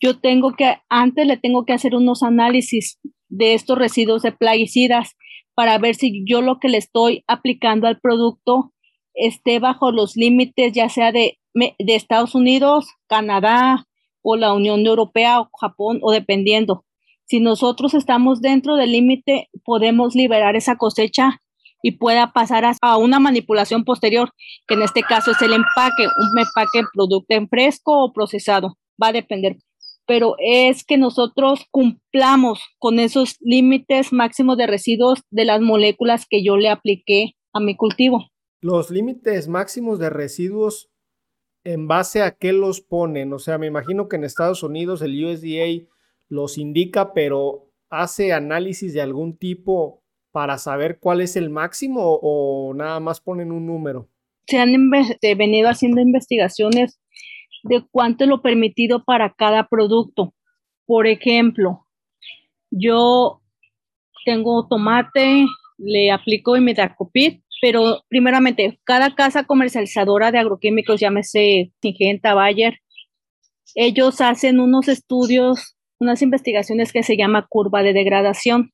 yo 0.00 0.18
tengo 0.18 0.54
que, 0.54 0.78
antes 0.88 1.26
le 1.26 1.36
tengo 1.36 1.64
que 1.64 1.72
hacer 1.72 1.94
unos 1.94 2.22
análisis 2.22 2.98
de 3.28 3.54
estos 3.54 3.78
residuos 3.78 4.22
de 4.22 4.32
plaguicidas 4.32 5.16
para 5.54 5.78
ver 5.78 5.94
si 5.94 6.24
yo 6.26 6.42
lo 6.42 6.58
que 6.58 6.68
le 6.68 6.78
estoy 6.78 7.24
aplicando 7.26 7.86
al 7.86 8.00
producto 8.00 8.72
esté 9.14 9.58
bajo 9.58 9.92
los 9.92 10.16
límites 10.16 10.72
ya 10.72 10.88
sea 10.88 11.12
de, 11.12 11.38
de 11.54 11.94
Estados 11.94 12.34
Unidos, 12.34 12.86
Canadá 13.06 13.86
o 14.22 14.36
la 14.36 14.52
Unión 14.54 14.86
Europea 14.86 15.40
o 15.40 15.50
Japón 15.60 16.00
o 16.02 16.12
dependiendo. 16.12 16.84
Si 17.24 17.40
nosotros 17.40 17.94
estamos 17.94 18.40
dentro 18.40 18.76
del 18.76 18.92
límite, 18.92 19.48
podemos 19.64 20.14
liberar 20.14 20.56
esa 20.56 20.76
cosecha 20.76 21.41
y 21.82 21.98
pueda 21.98 22.32
pasar 22.32 22.64
a, 22.64 22.96
una 22.96 23.18
manipulación 23.18 23.84
posterior, 23.84 24.30
que 24.66 24.74
en 24.74 24.82
este 24.82 25.02
caso 25.02 25.32
es 25.32 25.42
el 25.42 25.52
empaque, 25.52 26.04
un 26.04 26.38
empaque 26.38 26.82
producto 26.94 27.34
en 27.34 27.48
fresco 27.48 28.04
o 28.04 28.12
procesado, 28.12 28.78
va 29.02 29.08
a 29.08 29.12
depender. 29.12 29.56
Pero 30.06 30.34
es 30.38 30.84
que 30.84 30.96
nosotros 30.96 31.66
cumplamos 31.70 32.60
con 32.78 32.98
esos 32.98 33.36
límites 33.40 34.12
máximos 34.12 34.56
de 34.56 34.66
residuos 34.66 35.22
de 35.30 35.44
las 35.44 35.60
moléculas 35.60 36.26
que 36.28 36.42
yo 36.42 36.56
le 36.56 36.70
apliqué 36.70 37.34
a 37.52 37.60
mi 37.60 37.76
cultivo. 37.76 38.28
Los 38.60 38.90
límites 38.90 39.48
máximos 39.48 39.98
de 39.98 40.10
residuos, 40.10 40.90
¿en 41.64 41.88
base 41.88 42.22
a 42.22 42.32
qué 42.32 42.52
los 42.52 42.80
ponen? 42.80 43.32
O 43.32 43.38
sea, 43.38 43.58
me 43.58 43.66
imagino 43.66 44.08
que 44.08 44.16
en 44.16 44.24
Estados 44.24 44.62
Unidos 44.62 45.02
el 45.02 45.24
USDA 45.24 45.88
los 46.28 46.58
indica, 46.58 47.12
pero 47.12 47.68
hace 47.90 48.32
análisis 48.32 48.94
de 48.94 49.02
algún 49.02 49.36
tipo 49.36 50.01
para 50.32 50.58
saber 50.58 50.98
cuál 50.98 51.20
es 51.20 51.36
el 51.36 51.50
máximo 51.50 52.18
o, 52.20 52.74
nada 52.74 52.98
más 53.00 53.20
ponen 53.20 53.52
un 53.52 53.66
número? 53.66 54.08
Se 54.46 54.58
han 54.58 54.90
venido 55.36 55.68
haciendo 55.68 56.00
investigaciones 56.00 56.98
de 57.62 57.84
cuánto 57.90 58.24
es 58.24 58.30
lo 58.30 58.42
permitido 58.42 59.04
para 59.04 59.34
cada 59.34 59.68
producto. 59.68 60.34
Por 60.86 61.06
ejemplo, 61.06 61.86
yo 62.70 63.40
tengo 64.24 64.66
tomate, 64.66 65.46
le 65.78 66.10
aplico 66.10 66.56
imidacloprid, 66.56 67.40
pero 67.60 68.02
primeramente, 68.08 68.80
cada 68.84 69.14
casa 69.14 69.44
comercializadora 69.44 70.32
de 70.32 70.38
agroquímicos, 70.38 71.00
llámese 71.00 71.72
Singenta, 71.80 72.34
Bayer, 72.34 72.78
ellos 73.74 74.20
hacen 74.20 74.60
unos 74.60 74.88
estudios, 74.88 75.76
unas 75.98 76.22
investigaciones 76.22 76.92
que 76.92 77.02
se 77.02 77.16
llama 77.16 77.46
curva 77.48 77.82
de 77.82 77.92
degradación. 77.92 78.72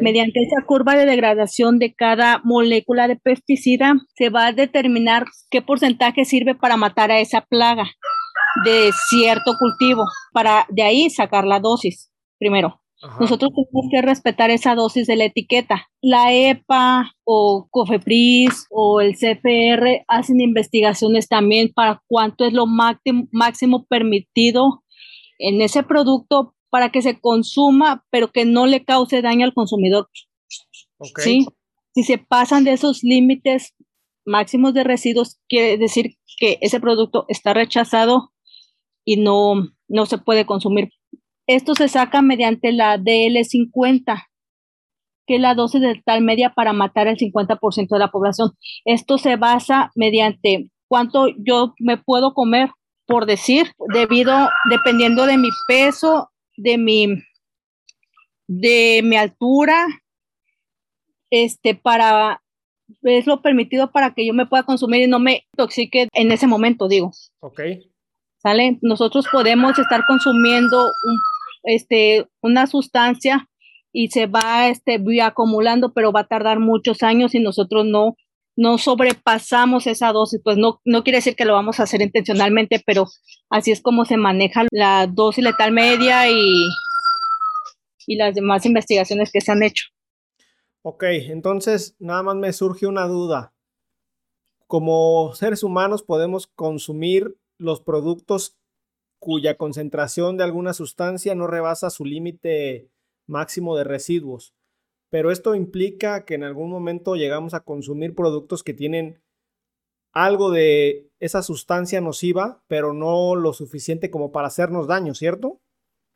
Mediante 0.00 0.40
esa 0.40 0.64
curva 0.66 0.96
de 0.96 1.06
degradación 1.06 1.78
de 1.78 1.94
cada 1.94 2.40
molécula 2.44 3.08
de 3.08 3.16
pesticida, 3.16 3.94
se 4.14 4.30
va 4.30 4.46
a 4.46 4.52
determinar 4.52 5.24
qué 5.50 5.62
porcentaje 5.62 6.24
sirve 6.24 6.54
para 6.54 6.76
matar 6.76 7.10
a 7.10 7.20
esa 7.20 7.42
plaga 7.42 7.90
de 8.64 8.90
cierto 9.08 9.52
cultivo, 9.58 10.04
para 10.32 10.66
de 10.68 10.82
ahí 10.82 11.10
sacar 11.10 11.44
la 11.44 11.60
dosis 11.60 12.10
primero. 12.38 12.80
Nosotros 13.20 13.52
tenemos 13.54 13.90
que 13.92 14.02
respetar 14.02 14.50
esa 14.50 14.74
dosis 14.74 15.06
de 15.06 15.14
la 15.14 15.26
etiqueta. 15.26 15.86
La 16.00 16.32
EPA 16.32 17.12
o 17.24 17.68
COFEPRIS 17.70 18.66
o 18.70 19.00
el 19.00 19.14
CFR 19.14 20.04
hacen 20.08 20.40
investigaciones 20.40 21.28
también 21.28 21.70
para 21.72 22.02
cuánto 22.08 22.44
es 22.44 22.52
lo 22.52 22.66
máximo, 22.66 23.28
máximo 23.30 23.86
permitido 23.86 24.82
en 25.38 25.62
ese 25.62 25.84
producto 25.84 26.56
para 26.70 26.90
que 26.90 27.02
se 27.02 27.20
consuma, 27.20 28.04
pero 28.10 28.30
que 28.30 28.44
no 28.44 28.66
le 28.66 28.84
cause 28.84 29.22
daño 29.22 29.44
al 29.44 29.54
consumidor. 29.54 30.08
¿Sí? 31.16 31.46
Si 31.94 32.02
se 32.02 32.18
pasan 32.18 32.64
de 32.64 32.72
esos 32.72 33.02
límites 33.02 33.74
máximos 34.24 34.74
de 34.74 34.84
residuos, 34.84 35.38
quiere 35.48 35.78
decir 35.78 36.16
que 36.38 36.58
ese 36.60 36.80
producto 36.80 37.24
está 37.28 37.54
rechazado 37.54 38.32
y 39.04 39.16
no, 39.16 39.54
no 39.88 40.06
se 40.06 40.18
puede 40.18 40.46
consumir. 40.46 40.90
Esto 41.46 41.74
se 41.74 41.88
saca 41.88 42.20
mediante 42.20 42.72
la 42.72 42.98
DL50, 42.98 44.26
que 45.26 45.36
es 45.36 45.40
la 45.40 45.54
dosis 45.54 45.80
de 45.80 46.02
tal 46.04 46.22
media 46.22 46.52
para 46.54 46.72
matar 46.72 47.08
el 47.08 47.16
50% 47.16 47.88
de 47.88 47.98
la 47.98 48.10
población. 48.10 48.50
Esto 48.84 49.16
se 49.16 49.36
basa 49.36 49.90
mediante 49.94 50.70
cuánto 50.88 51.28
yo 51.38 51.74
me 51.78 51.96
puedo 51.96 52.34
comer, 52.34 52.70
por 53.06 53.24
decir, 53.24 53.72
debido, 53.94 54.50
dependiendo 54.70 55.24
de 55.24 55.38
mi 55.38 55.48
peso 55.66 56.30
de 56.58 56.76
mi, 56.76 57.22
de 58.48 59.00
mi 59.04 59.16
altura, 59.16 59.86
este, 61.30 61.74
para, 61.74 62.42
es 63.02 63.26
lo 63.26 63.40
permitido 63.40 63.90
para 63.92 64.12
que 64.12 64.26
yo 64.26 64.34
me 64.34 64.46
pueda 64.46 64.64
consumir 64.64 65.02
y 65.02 65.06
no 65.06 65.20
me 65.20 65.46
intoxique 65.52 66.08
en 66.12 66.32
ese 66.32 66.46
momento, 66.46 66.88
digo. 66.88 67.12
Ok. 67.40 67.60
¿Sale? 68.38 68.78
Nosotros 68.82 69.26
podemos 69.30 69.78
estar 69.78 70.02
consumiendo 70.06 70.84
un, 71.04 71.18
este, 71.62 72.26
una 72.40 72.66
sustancia 72.66 73.48
y 73.92 74.08
se 74.08 74.26
va 74.26 74.68
este, 74.68 75.00
acumulando, 75.22 75.92
pero 75.92 76.12
va 76.12 76.20
a 76.20 76.28
tardar 76.28 76.60
muchos 76.60 77.02
años 77.02 77.34
y 77.34 77.40
nosotros 77.40 77.86
no, 77.86 78.16
no 78.58 78.76
sobrepasamos 78.76 79.86
esa 79.86 80.12
dosis, 80.12 80.40
pues 80.42 80.56
no, 80.56 80.80
no 80.84 81.04
quiere 81.04 81.18
decir 81.18 81.36
que 81.36 81.44
lo 81.44 81.52
vamos 81.52 81.78
a 81.78 81.84
hacer 81.84 82.02
intencionalmente, 82.02 82.82
pero 82.84 83.06
así 83.50 83.70
es 83.70 83.80
como 83.80 84.04
se 84.04 84.16
maneja 84.16 84.64
la 84.72 85.06
dosis 85.06 85.44
letal 85.44 85.70
media 85.70 86.28
y, 86.28 86.68
y 88.08 88.16
las 88.16 88.34
demás 88.34 88.66
investigaciones 88.66 89.30
que 89.32 89.40
se 89.40 89.52
han 89.52 89.62
hecho. 89.62 89.84
Ok, 90.82 91.04
entonces 91.04 91.94
nada 92.00 92.24
más 92.24 92.34
me 92.34 92.52
surge 92.52 92.88
una 92.88 93.06
duda. 93.06 93.54
Como 94.66 95.32
seres 95.34 95.62
humanos 95.62 96.02
podemos 96.02 96.48
consumir 96.48 97.38
los 97.58 97.80
productos 97.80 98.56
cuya 99.20 99.56
concentración 99.56 100.36
de 100.36 100.42
alguna 100.42 100.72
sustancia 100.72 101.36
no 101.36 101.46
rebasa 101.46 101.90
su 101.90 102.04
límite 102.04 102.90
máximo 103.28 103.76
de 103.76 103.84
residuos 103.84 104.57
pero 105.10 105.30
esto 105.30 105.54
implica 105.54 106.24
que 106.24 106.34
en 106.34 106.44
algún 106.44 106.70
momento 106.70 107.14
llegamos 107.16 107.54
a 107.54 107.60
consumir 107.60 108.14
productos 108.14 108.62
que 108.62 108.74
tienen 108.74 109.22
algo 110.12 110.50
de 110.50 111.10
esa 111.20 111.42
sustancia 111.42 112.00
nociva, 112.00 112.62
pero 112.66 112.92
no 112.92 113.34
lo 113.36 113.52
suficiente 113.52 114.10
como 114.10 114.32
para 114.32 114.48
hacernos 114.48 114.86
daño, 114.86 115.14
¿cierto? 115.14 115.60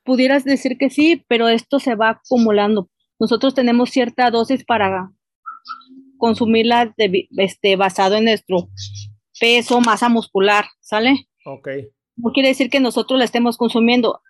Pudieras 0.04 0.44
decir 0.44 0.76
que 0.78 0.90
sí, 0.90 1.24
pero 1.28 1.48
esto 1.48 1.78
se 1.78 1.94
va 1.94 2.10
acumulando. 2.10 2.88
Nosotros 3.20 3.54
tenemos 3.54 3.90
cierta 3.90 4.30
dosis 4.30 4.64
para 4.64 5.12
consumirla 6.18 6.94
este, 7.36 7.76
basado 7.76 8.16
en 8.16 8.24
nuestro 8.24 8.68
peso, 9.38 9.80
masa 9.80 10.08
muscular, 10.08 10.64
¿sale? 10.80 11.28
Ok. 11.44 11.68
No 12.16 12.32
quiere 12.32 12.50
decir 12.50 12.70
que 12.70 12.80
nosotros 12.80 13.18
la 13.18 13.24
estemos 13.24 13.56
consumiendo 13.56 14.20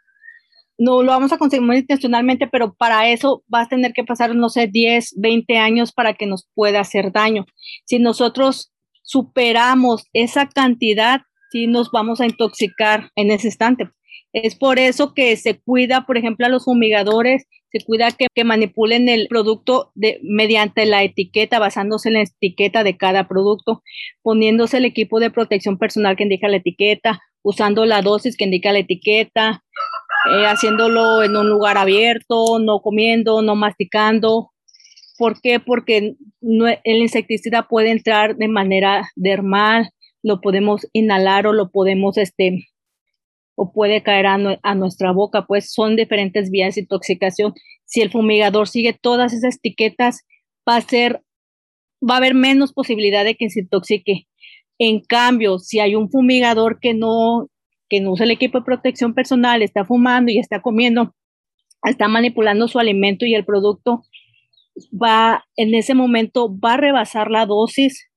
no 0.82 1.02
lo 1.02 1.12
vamos 1.12 1.32
a 1.32 1.38
consumir 1.38 1.78
intencionalmente, 1.78 2.48
pero 2.48 2.74
para 2.74 3.08
eso 3.08 3.44
vas 3.46 3.66
a 3.66 3.70
tener 3.70 3.92
que 3.92 4.02
pasar, 4.02 4.34
no 4.34 4.48
sé, 4.48 4.66
10, 4.66 5.14
20 5.16 5.56
años 5.56 5.92
para 5.92 6.14
que 6.14 6.26
nos 6.26 6.48
pueda 6.54 6.80
hacer 6.80 7.12
daño. 7.12 7.46
Si 7.84 8.00
nosotros 8.00 8.72
superamos 9.02 10.06
esa 10.12 10.48
cantidad, 10.48 11.20
sí 11.52 11.68
nos 11.68 11.92
vamos 11.92 12.20
a 12.20 12.26
intoxicar 12.26 13.10
en 13.14 13.30
ese 13.30 13.46
instante. 13.48 13.90
Es 14.32 14.56
por 14.56 14.80
eso 14.80 15.14
que 15.14 15.36
se 15.36 15.60
cuida, 15.60 16.04
por 16.04 16.16
ejemplo, 16.16 16.46
a 16.46 16.48
los 16.48 16.64
fumigadores, 16.64 17.44
se 17.70 17.84
cuida 17.84 18.10
que, 18.10 18.26
que 18.34 18.44
manipulen 18.44 19.08
el 19.08 19.28
producto 19.28 19.92
de, 19.94 20.18
mediante 20.22 20.84
la 20.84 21.04
etiqueta, 21.04 21.60
basándose 21.60 22.08
en 22.08 22.14
la 22.14 22.22
etiqueta 22.22 22.82
de 22.82 22.96
cada 22.96 23.28
producto, 23.28 23.82
poniéndose 24.22 24.78
el 24.78 24.84
equipo 24.84 25.20
de 25.20 25.30
protección 25.30 25.78
personal 25.78 26.16
que 26.16 26.24
indica 26.24 26.48
la 26.48 26.56
etiqueta, 26.56 27.20
usando 27.42 27.84
la 27.86 28.02
dosis 28.02 28.36
que 28.36 28.44
indica 28.44 28.72
la 28.72 28.80
etiqueta, 28.80 29.62
eh, 30.30 30.46
haciéndolo 30.46 31.22
en 31.22 31.36
un 31.36 31.48
lugar 31.48 31.78
abierto, 31.78 32.58
no 32.60 32.80
comiendo, 32.80 33.42
no 33.42 33.56
masticando. 33.56 34.50
¿Por 35.18 35.40
qué? 35.40 35.60
Porque 35.60 36.14
el 36.40 36.96
insecticida 36.96 37.68
puede 37.68 37.90
entrar 37.90 38.36
de 38.36 38.48
manera 38.48 39.08
dermal, 39.16 39.90
lo 40.22 40.40
podemos 40.40 40.86
inhalar 40.92 41.46
o 41.46 41.52
lo 41.52 41.70
podemos, 41.70 42.16
este, 42.18 42.66
o 43.56 43.72
puede 43.72 44.02
caer 44.02 44.26
a, 44.26 44.38
a 44.62 44.74
nuestra 44.74 45.12
boca, 45.12 45.46
pues 45.46 45.72
son 45.72 45.96
diferentes 45.96 46.50
vías 46.50 46.74
de 46.74 46.82
intoxicación. 46.82 47.54
Si 47.84 48.00
el 48.00 48.10
fumigador 48.10 48.68
sigue 48.68 48.92
todas 48.92 49.32
esas 49.32 49.56
etiquetas, 49.56 50.22
va 50.68 50.76
a 50.76 50.80
ser, 50.80 51.22
va 52.08 52.14
a 52.14 52.18
haber 52.18 52.34
menos 52.34 52.72
posibilidad 52.72 53.24
de 53.24 53.34
que 53.34 53.50
se 53.50 53.60
intoxique. 53.60 54.26
En 54.78 55.00
cambio, 55.00 55.58
si 55.58 55.80
hay 55.80 55.94
un 55.94 56.10
fumigador 56.10 56.78
que 56.80 56.94
no 56.94 57.48
que 57.92 58.00
no 58.00 58.12
usa 58.12 58.24
el 58.24 58.30
equipo 58.30 58.56
de 58.56 58.64
protección 58.64 59.12
personal, 59.12 59.60
está 59.60 59.84
fumando 59.84 60.32
y 60.32 60.38
está 60.38 60.62
comiendo, 60.62 61.14
está 61.84 62.08
manipulando 62.08 62.66
su 62.66 62.78
alimento 62.78 63.26
y 63.26 63.34
el 63.34 63.44
producto 63.44 64.00
va, 64.90 65.44
en 65.56 65.74
ese 65.74 65.92
momento, 65.92 66.58
va 66.58 66.72
a 66.72 66.76
rebasar 66.78 67.30
la 67.30 67.44
dosis 67.44 68.08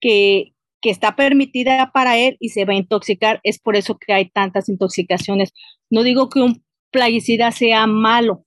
que, 0.00 0.54
que 0.80 0.88
está 0.88 1.16
permitida 1.16 1.90
para 1.92 2.16
él 2.16 2.38
y 2.40 2.48
se 2.48 2.64
va 2.64 2.72
a 2.72 2.76
intoxicar. 2.76 3.40
Es 3.42 3.58
por 3.58 3.76
eso 3.76 3.98
que 3.98 4.14
hay 4.14 4.30
tantas 4.30 4.70
intoxicaciones. 4.70 5.52
No 5.90 6.02
digo 6.02 6.30
que 6.30 6.40
un 6.40 6.64
plaguicida 6.90 7.52
sea 7.52 7.86
malo. 7.86 8.46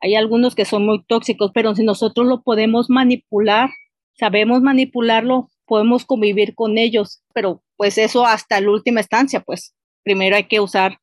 Hay 0.00 0.14
algunos 0.14 0.54
que 0.54 0.66
son 0.66 0.86
muy 0.86 1.04
tóxicos, 1.04 1.50
pero 1.52 1.74
si 1.74 1.82
nosotros 1.82 2.28
lo 2.28 2.44
podemos 2.44 2.90
manipular, 2.90 3.70
sabemos 4.14 4.62
manipularlo, 4.62 5.48
podemos 5.72 6.04
convivir 6.04 6.54
con 6.54 6.76
ellos, 6.76 7.22
pero 7.32 7.62
pues 7.78 7.96
eso 7.96 8.26
hasta 8.26 8.60
la 8.60 8.70
última 8.70 9.00
estancia, 9.00 9.40
pues 9.40 9.74
primero 10.04 10.36
hay 10.36 10.44
que 10.44 10.60
usar 10.60 10.98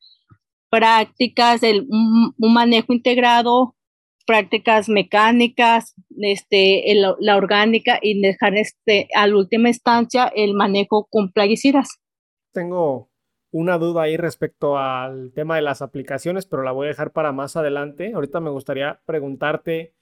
prácticas, 0.70 1.60
del, 1.60 1.88
un, 1.90 2.36
manejo 2.38 2.94
integrado 2.94 3.76
prácticas 4.28 4.88
mecánicas, 4.88 5.96
este, 6.20 6.92
el, 6.92 7.04
la 7.20 7.36
orgánica 7.36 7.98
y 8.00 8.22
dejar 8.22 8.58
este, 8.58 9.08
a 9.16 9.26
la 9.26 9.38
última 9.38 9.70
instancia 9.70 10.32
el 10.36 10.54
manejo 10.54 11.08
con 11.10 11.32
plaguicidas. 11.32 11.88
Tengo 12.54 13.10
una 13.50 13.80
duda 13.80 14.04
ahí 14.04 14.18
respecto 14.18 14.78
al 14.78 15.32
tema 15.34 15.56
de 15.56 15.64
las 15.64 15.82
aplicaciones, 15.82 16.46
pero 16.46 16.62
la 16.62 16.74
voy 16.74 16.86
a 16.86 16.90
dejar 16.90 17.12
para 17.12 17.32
más 17.32 17.56
adelante. 17.56 18.14
Ahorita 18.14 18.40
me 18.40 18.52
gustaría 18.52 19.02
preguntarte, 19.08 19.96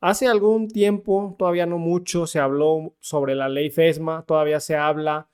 hace 0.00 0.26
algún 0.26 0.68
tiempo, 0.68 1.36
todavía 1.38 1.66
no 1.66 1.78
mucho, 1.78 2.26
se 2.26 2.38
habló 2.38 2.94
sobre 3.00 3.34
la 3.34 3.48
ley 3.48 3.70
FESMA, 3.70 4.24
todavía 4.26 4.60
se 4.60 4.76
habla, 4.76 5.28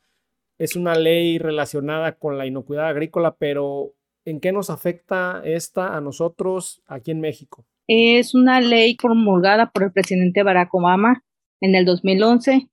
es 0.59 0.77
una 0.77 0.95
ley 0.95 1.39
relacionada 1.39 2.19
con 2.19 2.39
la 2.39 2.47
inocuidad 2.47 2.89
agrícola, 2.89 3.37
pero 3.37 3.95
¿en 4.25 4.41
qué 4.41 4.53
nos 4.53 4.71
afecta 4.71 5.43
esta 5.45 5.97
a 5.97 6.01
nosotros 6.01 6.83
aquí 6.87 7.11
en 7.11 7.21
México? 7.21 7.67
Es 7.87 8.35
una 8.35 8.61
ley 8.61 8.97
promulgada 8.97 9.71
por 9.71 9.85
el 9.85 9.93
presidente 9.93 10.43
Barack 10.43 10.75
Obama 10.75 11.25
en 11.61 11.75
el 11.75 11.85
2011 11.85 12.69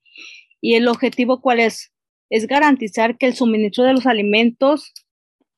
y 0.61 0.75
el 0.75 0.87
objetivo 0.87 1.41
cuál 1.41 1.59
es? 1.59 1.93
es 2.33 2.47
garantizar 2.47 3.19
que 3.19 3.27
el 3.27 3.35
suministro 3.35 3.83
de 3.83 3.93
los 3.93 4.07
alimentos, 4.07 4.91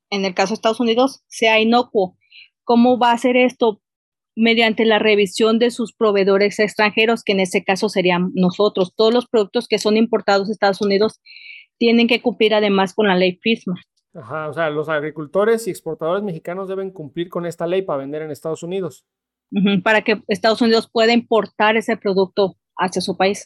en 0.10 0.25
el 0.25 0.34
caso 0.34 0.50
de 0.50 0.56
Estados 0.56 0.82
Unidos, 0.82 1.24
sea 1.27 1.58
inocuo. 1.62 2.18
¿Cómo 2.65 3.00
va 3.00 3.13
a 3.13 3.18
ser 3.18 3.38
esto? 3.38 3.82
Mediante 4.36 4.86
la 4.86 5.00
revisión 5.00 5.60
de 5.60 5.72
sus 5.72 5.94
proveedores 5.94 6.60
extranjeros, 6.60 7.24
que 7.24 7.32
en 7.32 7.39
este 7.39 7.63
caso 7.63 7.89
serían 7.89 8.32
nosotros. 8.34 8.94
Todos 8.96 9.13
los 9.13 9.27
productos 9.27 9.68
que 9.68 9.80
son 9.80 9.96
importados 9.98 10.50
a 10.50 10.51
Estados 10.51 10.82
Unidos 10.82 11.22
tienen 11.77 12.08
que 12.08 12.22
cumplir 12.22 12.54
además 12.54 12.94
con 12.94 13.08
la 13.08 13.15
ley 13.15 13.39
FISMA. 13.42 13.75
Ajá, 14.13 14.48
o 14.48 14.54
sea, 14.54 14.70
los 14.70 14.88
agricultores 14.88 15.68
y 15.68 15.72
exportadores 15.72 16.24
mexicanos 16.24 16.70
deben 16.70 16.92
cumplir 16.92 17.27
con 17.27 17.46
esta 17.46 17.68
ley 17.68 17.82
para 17.82 18.00
vender 18.00 18.22
en 18.22 18.32
Estados 18.32 18.63
Unidos. 18.63 19.06
para 19.84 20.01
que 20.01 20.22
Estados 20.27 20.62
Unidos 20.62 20.89
pueda 20.92 21.13
importar 21.13 21.75
ese 21.75 21.98
producto 21.98 22.56
hacia 22.77 23.01
su 23.01 23.15
país. 23.18 23.46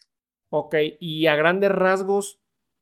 Ok, 0.51 0.75
y 0.99 1.27
a 1.27 1.35
grandes 1.35 1.71
rasgos, 1.71 2.39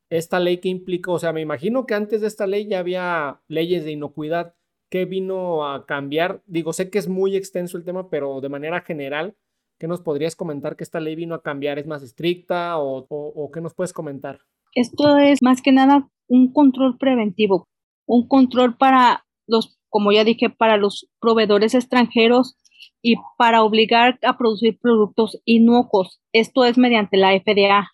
esta 0.09 0.39
ley 0.39 0.57
que 0.59 0.69
implicó, 0.69 1.13
o 1.13 1.19
sea, 1.19 1.33
me 1.33 1.41
imagino 1.41 1.85
que 1.85 1.93
antes 1.93 2.21
de 2.21 2.27
esta 2.27 2.45
ley 2.45 2.67
ya 2.67 2.79
había 2.79 3.41
leyes 3.47 3.83
de 3.85 3.91
inocuidad. 3.91 4.55
¿Qué 4.89 5.05
vino 5.05 5.67
a 5.67 5.85
cambiar? 5.85 6.41
Digo, 6.45 6.71
sé 6.71 6.89
que 6.89 6.97
es 6.97 7.09
muy 7.09 7.35
extenso 7.35 7.77
el 7.77 7.83
tema, 7.83 8.09
pero 8.09 8.39
de 8.39 8.49
manera 8.49 8.81
general, 8.81 9.35
¿qué 9.79 9.87
nos 9.87 10.01
podrías 10.01 10.35
comentar 10.35 10.77
que 10.77 10.83
esta 10.83 10.99
ley 10.99 11.15
vino 11.15 11.35
a 11.35 11.43
cambiar? 11.43 11.77
¿Es 11.77 11.87
más 11.87 12.03
estricta 12.03 12.77
o, 12.79 13.51
qué 13.53 13.59
nos 13.59 13.73
puedes 13.73 13.91
comentar? 13.91 14.39
Esto 14.73 15.17
es 15.17 15.41
más 15.41 15.61
que 15.61 15.71
nada 15.71 16.09
un 16.27 16.53
control 16.53 16.97
preventivo, 16.97 17.67
un 18.05 18.27
control 18.27 18.77
para 18.77 19.25
los, 19.45 19.77
como 19.89 20.11
ya 20.11 20.23
dije, 20.23 20.49
para 20.49 20.77
los 20.77 21.09
proveedores 21.19 21.73
extranjeros 21.73 22.57
y 23.01 23.15
para 23.37 23.63
obligar 23.63 24.19
a 24.23 24.37
producir 24.37 24.79
productos 24.79 25.41
inocuos. 25.45 26.21
Esto 26.31 26.63
es 26.63 26.77
mediante 26.77 27.17
la 27.17 27.31
FDA, 27.37 27.89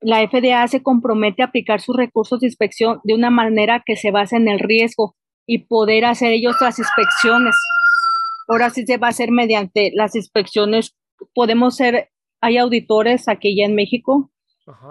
la 0.00 0.26
FDA 0.28 0.66
se 0.68 0.82
compromete 0.82 1.42
a 1.42 1.46
aplicar 1.46 1.80
sus 1.80 1.96
recursos 1.96 2.40
de 2.40 2.46
inspección 2.46 3.00
de 3.04 3.14
una 3.14 3.30
manera 3.30 3.82
que 3.84 3.96
se 3.96 4.10
base 4.10 4.36
en 4.36 4.48
el 4.48 4.60
riesgo 4.60 5.16
y 5.48 5.60
poder 5.60 6.04
hacer 6.04 6.30
ellos 6.30 6.54
las 6.60 6.78
inspecciones. 6.78 7.56
Ahora 8.46 8.68
sí 8.70 8.84
se 8.86 8.98
va 8.98 9.08
a 9.08 9.10
hacer 9.10 9.32
mediante 9.32 9.90
las 9.94 10.14
inspecciones. 10.14 10.94
Podemos 11.34 11.74
ser, 11.74 12.10
hay 12.40 12.58
auditores 12.58 13.28
aquí 13.28 13.56
ya 13.56 13.64
en 13.64 13.74
México 13.74 14.30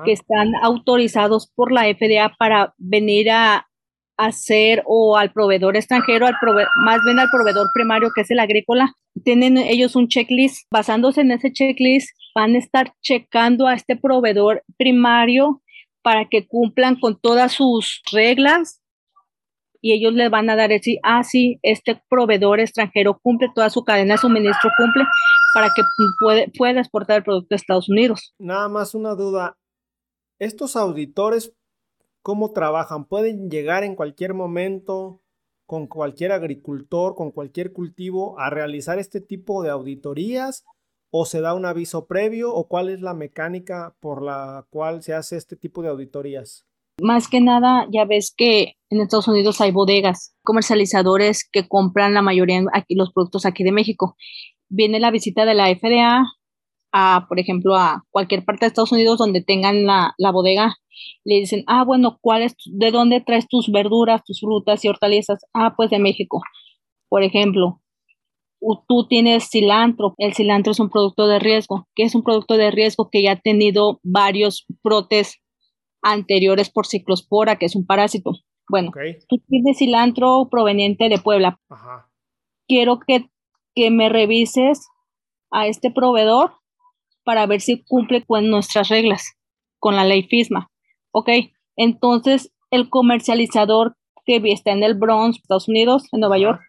que 0.03 0.11
están 0.11 0.53
autorizados 0.63 1.51
por 1.55 1.71
la 1.71 1.83
FDA 1.83 2.35
para 2.39 2.73
venir 2.79 3.29
a 3.29 3.67
hacer 4.17 4.81
o 4.87 5.15
al 5.15 5.31
proveedor 5.31 5.77
extranjero, 5.77 6.25
al 6.25 6.33
más 6.83 7.03
bien 7.05 7.19
al 7.19 7.29
proveedor 7.29 7.67
primario 7.75 8.09
que 8.15 8.21
es 8.21 8.31
el 8.31 8.39
agrícola. 8.39 8.95
Tienen 9.23 9.57
ellos 9.57 9.95
un 9.95 10.07
checklist. 10.07 10.65
Basándose 10.71 11.21
en 11.21 11.29
ese 11.29 11.53
checklist, 11.53 12.09
van 12.33 12.55
a 12.55 12.57
estar 12.57 12.93
checando 13.03 13.67
a 13.67 13.75
este 13.75 13.95
proveedor 13.95 14.63
primario 14.75 15.61
para 16.01 16.25
que 16.25 16.47
cumplan 16.47 16.99
con 16.99 17.19
todas 17.19 17.51
sus 17.51 18.01
reglas 18.11 18.81
y 19.81 19.93
ellos 19.93 20.13
le 20.13 20.29
van 20.29 20.49
a 20.49 20.55
dar 20.55 20.69
decir, 20.69 20.99
ah, 21.03 21.23
sí, 21.23 21.59
este 21.61 22.01
proveedor 22.09 22.59
extranjero 22.59 23.19
cumple 23.21 23.49
toda 23.53 23.69
su 23.69 23.83
cadena 23.83 24.15
de 24.15 24.19
suministro, 24.19 24.69
cumple 24.77 25.03
para 25.53 25.69
que 25.75 25.83
puede, 26.19 26.51
pueda 26.57 26.79
exportar 26.79 27.17
el 27.17 27.23
producto 27.23 27.53
a 27.53 27.57
Estados 27.57 27.89
Unidos. 27.89 28.33
Nada 28.39 28.69
más 28.69 28.93
una 28.93 29.15
duda. 29.15 29.57
¿Estos 30.39 30.75
auditores 30.75 31.53
cómo 32.21 32.51
trabajan? 32.51 33.05
¿Pueden 33.05 33.49
llegar 33.49 33.83
en 33.83 33.95
cualquier 33.95 34.33
momento 34.33 35.21
con 35.65 35.87
cualquier 35.87 36.31
agricultor, 36.31 37.15
con 37.15 37.31
cualquier 37.31 37.73
cultivo 37.73 38.39
a 38.39 38.49
realizar 38.49 38.99
este 38.99 39.21
tipo 39.21 39.63
de 39.63 39.69
auditorías? 39.69 40.63
o 41.09 41.25
se 41.25 41.41
da 41.41 41.53
un 41.53 41.65
aviso 41.65 42.05
previo 42.05 42.53
o 42.53 42.67
cuál 42.67 42.89
es 42.89 43.01
la 43.01 43.13
mecánica 43.13 43.95
por 43.99 44.21
la 44.21 44.67
cual 44.69 45.01
se 45.03 45.13
hace 45.13 45.37
este 45.37 45.55
tipo 45.55 45.81
de 45.81 45.89
auditorías? 45.89 46.66
Más 47.01 47.27
que 47.27 47.41
nada, 47.41 47.87
ya 47.91 48.05
ves 48.05 48.33
que 48.35 48.73
en 48.89 49.01
Estados 49.01 49.27
Unidos 49.27 49.61
hay 49.61 49.71
bodegas, 49.71 50.33
comercializadores 50.43 51.47
que 51.51 51.67
compran 51.67 52.15
la 52.15 52.23
mayoría 52.23 52.63
aquí 52.73 52.95
los 52.95 53.11
productos 53.13 53.45
aquí 53.45 53.63
de 53.63 53.71
México. 53.71 54.15
Viene 54.69 54.99
la 54.99 55.11
visita 55.11 55.45
de 55.45 55.53
la 55.53 55.67
FDA 55.67 56.25
a, 56.91 57.25
por 57.29 57.39
ejemplo, 57.39 57.75
a 57.75 58.03
cualquier 58.09 58.43
parte 58.45 58.65
de 58.65 58.69
Estados 58.69 58.91
Unidos 58.91 59.19
donde 59.19 59.43
tengan 59.43 59.85
la, 59.85 60.15
bodega. 60.31 60.75
Le 61.23 61.35
dicen, 61.35 61.63
ah, 61.67 61.83
bueno, 61.83 62.17
¿cuál 62.21 62.41
es, 62.41 62.55
¿de 62.65 62.89
dónde 62.89 63.21
traes 63.21 63.47
tus 63.47 63.71
verduras, 63.71 64.23
tus 64.25 64.39
frutas 64.39 64.83
y 64.83 64.87
hortalizas? 64.87 65.39
Ah, 65.53 65.75
pues 65.77 65.91
de 65.91 65.99
México. 65.99 66.41
Por 67.09 67.23
ejemplo, 67.23 67.79
tú 68.87 69.07
tienes 69.07 69.49
cilantro. 69.49 70.15
El 70.17 70.33
cilantro 70.33 70.71
es 70.71 70.79
un 70.79 70.89
producto 70.89 71.27
de 71.27 71.37
riesgo. 71.37 71.87
que 71.95 72.03
es 72.03 72.15
un 72.15 72.23
producto 72.23 72.57
de 72.57 72.71
riesgo 72.71 73.09
que 73.11 73.21
ya 73.21 73.33
ha 73.33 73.39
tenido 73.39 73.99
varios 74.03 74.65
brotes 74.83 75.39
anteriores 76.01 76.69
por 76.69 76.87
ciclospora, 76.87 77.57
que 77.57 77.65
es 77.65 77.75
un 77.75 77.85
parásito? 77.85 78.31
Bueno, 78.69 78.91
tú 79.29 79.37
tienes 79.47 79.77
cilantro 79.77 80.49
proveniente 80.49 81.09
de 81.09 81.19
Puebla. 81.19 81.59
Quiero 82.67 82.99
que, 82.99 83.29
que 83.75 83.91
me 83.91 84.09
revises 84.09 84.87
a 85.51 85.67
este 85.67 85.91
proveedor 85.91 86.53
para 87.23 87.45
ver 87.45 87.61
si 87.61 87.83
cumple 87.83 88.23
con 88.25 88.49
nuestras 88.49 88.89
reglas, 88.89 89.37
con 89.79 89.95
la 89.95 90.03
ley 90.03 90.23
FISMA. 90.23 90.69
Ok, 91.11 91.29
entonces 91.75 92.53
el 92.71 92.89
comercializador 92.89 93.95
que 94.25 94.41
está 94.51 94.71
en 94.71 94.83
el 94.83 94.95
Bronx, 94.95 95.37
Estados 95.37 95.69
Unidos, 95.69 96.03
en 96.11 96.19
Nueva 96.19 96.37
York, 96.37 96.61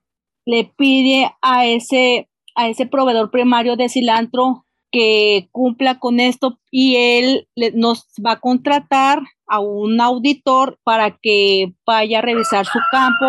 le 0.47 0.65
pide 0.65 1.31
a 1.43 1.67
ese, 1.67 2.31
a 2.55 2.69
ese 2.69 2.87
proveedor 2.87 3.31
primario 3.31 3.77
de 3.77 3.89
cilantro 3.89 4.65
que 4.91 5.49
cumpla 5.53 5.99
con 5.99 6.21
esto 6.21 6.59
y 6.71 6.97
él 6.97 7.49
nos 7.75 8.07
va 8.25 8.33
a 8.33 8.41
contratar 8.41 9.21
a 9.47 9.61
un 9.61 10.01
auditor 10.01 10.79
para 10.85 11.19
que 11.21 11.73
vaya 11.87 12.19
a 12.19 12.23
revisar 12.23 12.65
su 12.67 12.79
campo, 12.91 13.27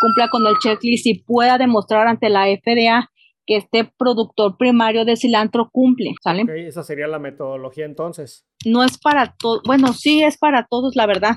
cumpla 0.00 0.28
con 0.28 0.46
el 0.46 0.54
checklist 0.62 1.06
y 1.06 1.22
pueda 1.22 1.58
demostrar 1.58 2.06
ante 2.06 2.28
la 2.28 2.46
FDA 2.46 3.10
que 3.46 3.56
este 3.56 3.90
productor 3.98 4.56
primario 4.56 5.04
de 5.04 5.16
cilantro 5.16 5.68
cumple, 5.70 6.14
¿sale? 6.22 6.44
esa 6.66 6.82
sería 6.82 7.08
la 7.08 7.18
metodología 7.18 7.84
entonces. 7.84 8.46
No 8.64 8.84
es 8.84 8.98
para 8.98 9.34
todos, 9.36 9.62
bueno, 9.64 9.92
sí 9.92 10.22
es 10.22 10.38
para 10.38 10.66
todos, 10.66 10.94
la 10.94 11.06
verdad, 11.06 11.36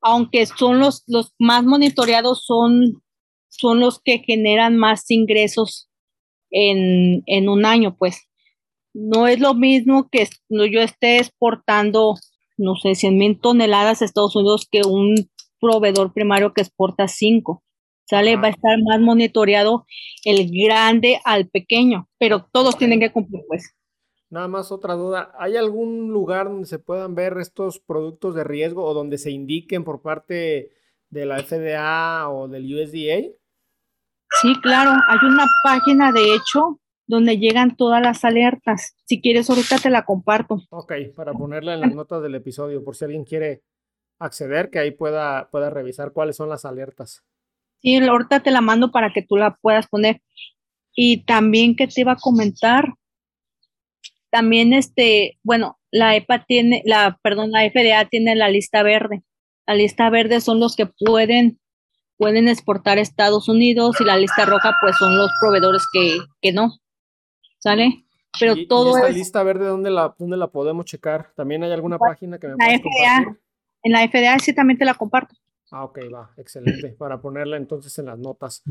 aunque 0.00 0.46
son 0.46 0.78
los, 0.78 1.04
los 1.06 1.34
más 1.38 1.64
monitoreados 1.64 2.44
son 2.44 3.02
son 3.48 3.80
los 3.80 4.00
que 4.00 4.18
generan 4.18 4.76
más 4.76 5.10
ingresos 5.10 5.90
en, 6.50 7.22
en 7.26 7.48
un 7.48 7.64
año, 7.64 7.96
pues. 7.98 8.27
No 9.00 9.28
es 9.28 9.38
lo 9.38 9.54
mismo 9.54 10.08
que 10.10 10.28
yo 10.48 10.80
esté 10.80 11.18
exportando, 11.18 12.14
no 12.56 12.74
sé, 12.74 12.96
100 12.96 13.16
mil 13.16 13.40
toneladas 13.40 14.02
a 14.02 14.04
Estados 14.04 14.34
Unidos 14.34 14.66
que 14.70 14.82
un 14.84 15.14
proveedor 15.60 16.12
primario 16.12 16.52
que 16.52 16.62
exporta 16.62 17.06
5. 17.06 17.62
¿Sale? 18.06 18.36
Va 18.36 18.48
a 18.48 18.50
estar 18.50 18.78
más 18.82 19.00
monitoreado 19.00 19.84
el 20.24 20.50
grande 20.50 21.20
al 21.24 21.46
pequeño, 21.48 22.08
pero 22.18 22.48
todos 22.50 22.78
tienen 22.78 23.00
que 23.00 23.12
cumplir, 23.12 23.42
pues. 23.46 23.74
Nada 24.30 24.48
más 24.48 24.72
otra 24.72 24.94
duda. 24.94 25.30
¿Hay 25.38 25.56
algún 25.56 26.08
lugar 26.08 26.46
donde 26.46 26.66
se 26.66 26.78
puedan 26.78 27.14
ver 27.14 27.36
estos 27.38 27.78
productos 27.78 28.34
de 28.34 28.44
riesgo 28.44 28.84
o 28.84 28.94
donde 28.94 29.18
se 29.18 29.30
indiquen 29.30 29.84
por 29.84 30.00
parte 30.00 30.70
de 31.10 31.26
la 31.26 31.42
FDA 31.42 32.30
o 32.30 32.48
del 32.48 32.64
USDA? 32.64 33.30
Sí, 34.40 34.54
claro, 34.62 34.90
hay 35.08 35.18
una 35.28 35.46
página 35.62 36.10
de 36.10 36.34
hecho 36.34 36.80
donde 37.08 37.38
llegan 37.38 37.76
todas 37.76 38.00
las 38.00 38.24
alertas. 38.24 38.94
Si 39.06 39.20
quieres, 39.20 39.48
ahorita 39.50 39.78
te 39.78 39.90
la 39.90 40.04
comparto. 40.04 40.62
Ok, 40.70 40.92
para 41.16 41.32
ponerla 41.32 41.74
en 41.74 41.80
las 41.80 41.94
notas 41.94 42.22
del 42.22 42.34
episodio, 42.34 42.84
por 42.84 42.94
si 42.94 43.06
alguien 43.06 43.24
quiere 43.24 43.62
acceder, 44.20 44.70
que 44.70 44.78
ahí 44.78 44.90
pueda, 44.90 45.48
pueda 45.50 45.70
revisar 45.70 46.12
cuáles 46.12 46.36
son 46.36 46.50
las 46.50 46.64
alertas. 46.64 47.24
Sí, 47.80 47.96
ahorita 47.96 48.40
te 48.40 48.50
la 48.50 48.60
mando 48.60 48.92
para 48.92 49.12
que 49.12 49.22
tú 49.22 49.36
la 49.36 49.56
puedas 49.56 49.88
poner. 49.88 50.20
Y 50.94 51.24
también 51.24 51.76
que 51.76 51.86
te 51.86 52.02
iba 52.02 52.12
a 52.12 52.16
comentar, 52.16 52.94
también 54.30 54.74
este, 54.74 55.38
bueno, 55.42 55.78
la 55.90 56.14
EPA 56.14 56.44
tiene, 56.44 56.82
la, 56.84 57.18
perdón, 57.22 57.52
la 57.52 57.68
FDA 57.68 58.04
tiene 58.08 58.36
la 58.36 58.50
lista 58.50 58.82
verde. 58.82 59.22
La 59.66 59.74
lista 59.74 60.10
verde 60.10 60.40
son 60.40 60.60
los 60.60 60.76
que 60.76 60.86
pueden 60.86 61.58
pueden 62.18 62.48
exportar 62.48 62.98
a 62.98 63.00
Estados 63.00 63.48
Unidos 63.48 63.96
y 64.00 64.04
la 64.04 64.16
lista 64.16 64.44
roja 64.44 64.74
pues 64.80 64.96
son 64.98 65.16
los 65.16 65.30
proveedores 65.40 65.84
que, 65.92 66.18
que 66.42 66.52
no. 66.52 66.72
¿Sale? 67.58 68.04
Pero 68.38 68.56
y, 68.56 68.66
todo 68.66 68.90
y 68.90 68.94
esta 68.94 69.08
es 69.08 69.14
lista, 69.16 69.40
a 69.40 69.44
ver 69.44 69.58
de 69.58 69.66
dónde 69.66 69.90
la, 69.90 70.14
dónde 70.18 70.36
la 70.36 70.48
podemos 70.48 70.84
checar. 70.84 71.32
¿También 71.34 71.64
hay 71.64 71.72
alguna 71.72 71.98
página 71.98 72.38
que 72.38 72.46
me 72.46 72.52
la 72.52 72.56
puedas 72.56 72.80
FDA. 72.80 73.16
compartir? 73.16 73.48
en 73.82 73.92
la 73.92 74.08
FDA, 74.08 74.38
sí 74.38 74.52
también 74.52 74.78
te 74.78 74.84
la 74.84 74.94
comparto. 74.94 75.34
Ah, 75.70 75.84
ok, 75.84 75.98
va, 76.12 76.30
excelente. 76.36 76.88
Para 76.98 77.20
ponerla 77.20 77.56
entonces 77.56 77.96
en 77.98 78.06
las 78.06 78.18
notas. 78.18 78.62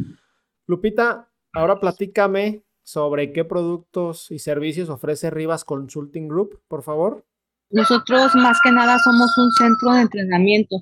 Lupita, 0.65 1.29
ahora 1.53 1.79
platícame 1.79 2.63
sobre 2.83 3.33
qué 3.33 3.45
productos 3.45 4.31
y 4.31 4.39
servicios 4.39 4.89
ofrece 4.89 5.29
Rivas 5.29 5.63
Consulting 5.63 6.27
Group, 6.27 6.61
por 6.67 6.83
favor. 6.83 7.25
Nosotros 7.69 8.33
más 8.35 8.59
que 8.63 8.71
nada 8.71 8.97
somos 8.99 9.37
un 9.37 9.51
centro 9.51 9.93
de 9.93 10.01
entrenamiento. 10.01 10.77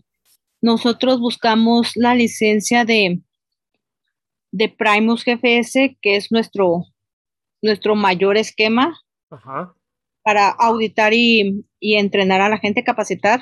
Nosotros 0.61 1.19
buscamos 1.19 1.91
la 1.95 2.15
licencia 2.15 2.85
de, 2.85 3.21
de 4.51 4.69
Primus 4.69 5.25
GFS, 5.25 5.97
que 6.01 6.15
es 6.15 6.31
nuestro, 6.31 6.85
nuestro 7.65 7.95
mayor 7.95 8.37
esquema 8.37 8.97
Ajá. 9.29 9.75
para 10.23 10.49
auditar 10.49 11.13
y, 11.13 11.65
y 11.79 11.95
entrenar 11.95 12.41
a 12.41 12.49
la 12.49 12.57
gente, 12.57 12.83
capacitar. 12.83 13.41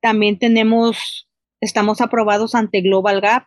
También 0.00 0.38
tenemos, 0.38 1.28
estamos 1.60 2.00
aprobados 2.00 2.54
ante 2.54 2.80
Global 2.80 3.20
Gap. 3.20 3.44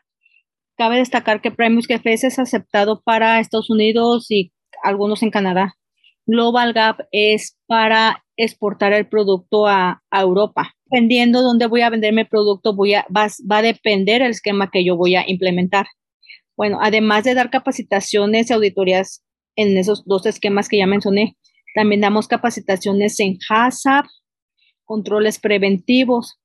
Cabe 0.75 0.97
destacar 0.97 1.41
que 1.41 1.51
Primus 1.51 1.87
GFS 1.87 2.27
es 2.27 2.39
aceptado 2.39 3.01
para 3.03 3.39
Estados 3.39 3.69
Unidos 3.69 4.27
y 4.29 4.51
algunos 4.83 5.23
en 5.23 5.31
Canadá. 5.31 5.75
Global 6.25 6.73
Gap 6.73 7.05
es 7.11 7.57
para 7.67 8.23
exportar 8.37 8.93
el 8.93 9.07
producto 9.07 9.67
a, 9.67 10.03
a 10.09 10.21
Europa. 10.21 10.73
Dependiendo 10.85 11.41
dónde 11.41 11.67
voy 11.67 11.81
a 11.81 11.89
vender 11.89 12.13
mi 12.13 12.23
producto, 12.23 12.75
voy 12.75 12.93
a, 12.93 13.05
va, 13.15 13.27
va, 13.49 13.57
a 13.57 13.61
depender 13.61 14.21
el 14.21 14.31
esquema 14.31 14.69
que 14.71 14.85
yo 14.85 14.95
voy 14.95 15.15
a 15.15 15.23
implementar. 15.27 15.87
Bueno, 16.55 16.79
además 16.81 17.23
de 17.23 17.33
dar 17.33 17.49
capacitaciones 17.49 18.49
y 18.49 18.53
auditorías 18.53 19.23
en 19.55 19.77
esos 19.77 20.05
dos 20.05 20.25
esquemas 20.25 20.69
que 20.69 20.77
ya 20.77 20.87
mencioné, 20.87 21.37
también 21.73 22.01
damos 22.01 22.27
capacitaciones 22.27 23.19
en 23.19 23.37
HACCP, 23.49 24.07
controles 24.85 25.39
preventivos. 25.39 26.39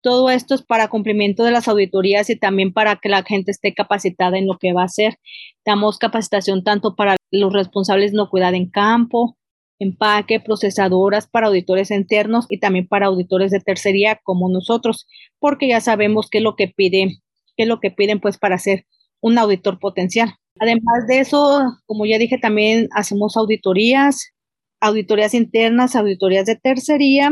Todo 0.00 0.30
esto 0.30 0.54
es 0.54 0.62
para 0.62 0.88
cumplimiento 0.88 1.44
de 1.44 1.52
las 1.52 1.68
auditorías 1.68 2.28
y 2.30 2.36
también 2.36 2.72
para 2.72 2.96
que 2.96 3.08
la 3.08 3.22
gente 3.22 3.50
esté 3.50 3.74
capacitada 3.74 4.38
en 4.38 4.46
lo 4.46 4.58
que 4.58 4.72
va 4.72 4.82
a 4.82 4.86
hacer. 4.86 5.18
Damos 5.64 5.98
capacitación 5.98 6.64
tanto 6.64 6.96
para 6.96 7.16
los 7.30 7.52
responsables 7.52 8.10
de 8.10 8.16
inocuidad 8.16 8.54
en 8.54 8.68
campo, 8.70 9.36
empaque, 9.78 10.40
procesadoras 10.40 11.28
para 11.28 11.48
auditores 11.48 11.90
internos 11.90 12.46
y 12.48 12.58
también 12.58 12.88
para 12.88 13.06
auditores 13.06 13.50
de 13.50 13.60
tercería 13.60 14.20
como 14.24 14.48
nosotros, 14.48 15.06
porque 15.38 15.68
ya 15.68 15.80
sabemos 15.80 16.28
qué 16.30 16.38
es 16.38 16.44
lo 16.44 16.56
que 16.56 16.68
pide, 16.68 17.18
qué 17.56 17.64
es 17.64 17.68
lo 17.68 17.80
que 17.80 17.90
piden 17.90 18.20
pues 18.20 18.38
para 18.38 18.58
ser 18.58 18.86
un 19.20 19.38
auditor 19.38 19.78
potencial. 19.78 20.34
Además 20.58 21.06
de 21.08 21.20
eso, 21.20 21.62
como 21.86 22.06
ya 22.06 22.18
dije, 22.18 22.38
también 22.38 22.88
hacemos 22.94 23.36
auditorías, 23.36 24.32
auditorías 24.80 25.34
internas, 25.34 25.96
auditorías 25.96 26.46
de 26.46 26.56
tercería, 26.56 27.30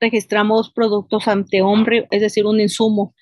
registramos 0.00 0.72
productos 0.72 1.28
ante 1.28 1.62
hombre, 1.62 2.06
es 2.10 2.20
decir, 2.20 2.46
un 2.46 2.60
insumo, 2.60 3.14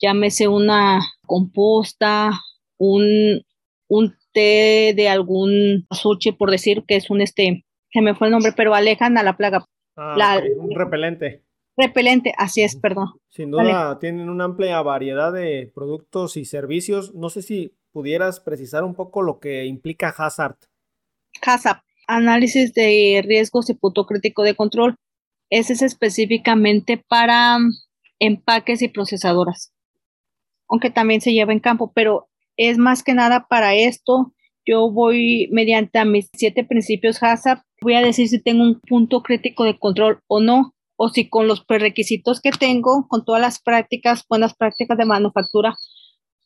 llámese 0.00 0.48
una 0.48 1.00
composta, 1.26 2.30
un, 2.78 3.42
un 3.88 4.14
té 4.32 4.92
de 4.96 5.08
algún 5.08 5.86
sushi, 5.90 6.32
por 6.32 6.50
decir 6.50 6.84
que 6.86 6.96
es 6.96 7.10
un 7.10 7.20
este, 7.20 7.64
se 7.92 8.00
me 8.02 8.14
fue 8.14 8.28
el 8.28 8.32
nombre, 8.32 8.52
pero 8.56 8.74
alejan 8.74 9.18
a 9.18 9.22
la 9.22 9.36
plaga. 9.36 9.64
Ah, 9.96 10.14
La- 10.16 10.42
Un 10.58 10.74
repelente. 10.74 11.42
Repelente, 11.76 12.34
así 12.36 12.60
es, 12.62 12.76
perdón. 12.76 13.08
Sin 13.30 13.50
duda 13.50 13.98
tienen 13.98 14.28
una 14.28 14.44
amplia 14.44 14.82
variedad 14.82 15.32
de 15.32 15.70
productos 15.74 16.36
y 16.36 16.44
servicios. 16.44 17.14
No 17.14 17.30
sé 17.30 17.40
si 17.40 17.72
pudieras 17.92 18.40
precisar 18.40 18.84
un 18.84 18.94
poco 18.94 19.22
lo 19.22 19.38
que 19.38 19.66
implica 19.66 20.14
Hazard. 20.16 20.56
HACCP, 21.40 21.82
análisis 22.08 22.72
de 22.74 23.22
riesgos 23.24 23.70
y 23.70 23.74
punto 23.74 24.06
crítico 24.06 24.42
de 24.42 24.54
control. 24.54 24.96
Ese 25.50 25.74
es 25.74 25.82
específicamente 25.82 27.02
para 27.08 27.58
mm, 27.58 27.72
empaques 28.18 28.82
y 28.82 28.88
procesadoras, 28.88 29.72
aunque 30.68 30.90
también 30.90 31.20
se 31.20 31.32
lleva 31.32 31.52
en 31.52 31.60
campo, 31.60 31.92
pero 31.94 32.28
es 32.56 32.78
más 32.78 33.02
que 33.02 33.14
nada 33.14 33.46
para 33.48 33.74
esto. 33.74 34.32
Yo 34.64 34.90
voy 34.90 35.48
mediante 35.50 35.98
a 35.98 36.04
mis 36.04 36.28
siete 36.32 36.64
principios 36.64 37.22
HACCP, 37.22 37.62
voy 37.82 37.94
a 37.94 38.00
decir 38.00 38.28
si 38.28 38.40
tengo 38.40 38.62
un 38.62 38.80
punto 38.80 39.22
crítico 39.22 39.64
de 39.64 39.78
control 39.78 40.20
o 40.28 40.40
no, 40.40 40.74
o 40.96 41.08
si 41.08 41.28
con 41.28 41.48
los 41.48 41.64
prerequisitos 41.64 42.40
que 42.40 42.52
tengo, 42.52 43.06
con 43.08 43.24
todas 43.24 43.40
las 43.40 43.60
prácticas, 43.60 44.24
buenas 44.28 44.54
prácticas 44.54 44.96
de 44.96 45.04
manufactura, 45.04 45.76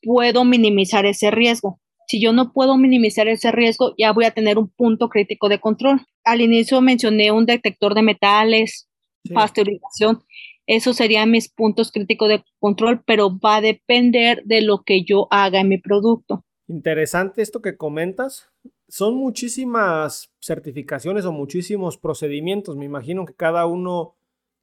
puedo 0.02 0.44
minimizar 0.44 1.06
ese 1.06 1.30
riesgo. 1.30 1.80
Si 2.08 2.20
yo 2.20 2.32
no 2.32 2.52
puedo 2.52 2.76
minimizar 2.76 3.26
ese 3.28 3.50
riesgo, 3.50 3.94
ya 3.98 4.12
voy 4.12 4.26
a 4.26 4.30
tener 4.30 4.58
un 4.58 4.68
punto 4.68 5.08
crítico 5.08 5.48
de 5.48 5.60
control. 5.60 6.00
Al 6.24 6.40
inicio 6.40 6.80
mencioné 6.80 7.32
un 7.32 7.46
detector 7.46 7.94
de 7.94 8.02
metales, 8.02 8.88
Sí. 9.24 9.34
pasteurización. 9.34 10.22
Esos 10.66 10.96
serían 10.96 11.30
mis 11.30 11.48
puntos 11.52 11.90
críticos 11.90 12.28
de 12.28 12.44
control, 12.60 13.02
pero 13.04 13.38
va 13.38 13.56
a 13.56 13.60
depender 13.60 14.42
de 14.44 14.62
lo 14.62 14.82
que 14.84 15.04
yo 15.04 15.26
haga 15.30 15.60
en 15.60 15.68
mi 15.68 15.78
producto. 15.78 16.44
Interesante 16.68 17.42
esto 17.42 17.60
que 17.62 17.76
comentas. 17.76 18.48
Son 18.88 19.16
muchísimas 19.16 20.32
certificaciones 20.40 21.24
o 21.24 21.32
muchísimos 21.32 21.98
procedimientos. 21.98 22.76
Me 22.76 22.84
imagino 22.84 23.24
que 23.24 23.34
cada 23.34 23.66
uno 23.66 24.16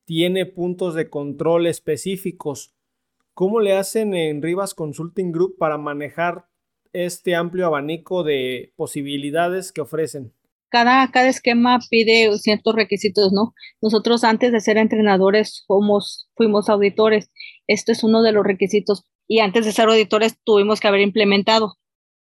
tiene 0.06 0.46
puntos 0.46 0.96
de 0.96 1.10
control 1.10 1.68
específicos. 1.68 2.74
¿Cómo 3.34 3.60
le 3.62 3.74
hacen 3.74 4.14
en 4.14 4.44
Rivas 4.44 4.76
Consulting 4.76 5.32
Group 5.32 5.58
para 5.58 5.80
manejar 5.80 6.46
este 6.94 7.36
amplio 7.36 7.66
abanico 7.66 8.24
de 8.24 8.74
posibilidades 8.76 9.72
que 9.72 9.82
ofrecen? 9.82 10.34
Cada, 10.70 11.10
esquema 11.28 11.80
pide 11.90 12.38
ciertos 12.38 12.76
requisitos, 12.76 13.32
¿no? 13.32 13.54
Nosotros 13.82 14.24
antes 14.24 14.52
de 14.52 14.60
ser 14.60 14.78
entrenadores 14.78 15.64
fuimos, 15.66 16.30
fuimos 16.36 16.70
auditores. 16.70 17.32
Este 17.66 17.92
es 17.92 18.04
uno 18.04 18.22
de 18.22 18.34
los 18.34 18.44
requisitos. 18.44 19.04
Y 19.28 19.40
antes 19.40 19.66
de 19.66 19.72
ser 19.72 19.88
auditores 19.88 20.38
tuvimos 20.44 20.80
que 20.80 20.88
haber 20.88 21.02
implementado. 21.02 21.76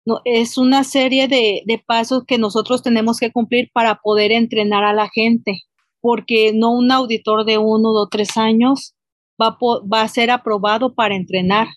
No, 0.04 0.20
es 0.24 0.58
una 0.58 0.84
serie 0.84 1.26
de, 1.26 1.62
de 1.66 1.82
pasos 1.84 2.24
que 2.24 2.38
nosotros 2.38 2.82
tenemos 2.82 3.18
que 3.18 3.32
cumplir 3.32 3.70
para 3.72 3.96
poder 3.96 4.30
entrenar 4.30 4.84
a 4.84 4.94
la 4.94 5.08
gente, 5.12 5.62
porque 6.00 6.52
no 6.54 6.72
un 6.72 6.90
auditor 6.90 7.44
de 7.44 7.58
uno 7.58 7.90
o 7.90 8.08
tres 8.08 8.36
años 8.36 8.94
va 9.40 10.02
a, 10.02 10.08
ser 10.08 10.30
aprobado 10.30 10.94
para 10.94 11.14
entrenar. 11.16 11.68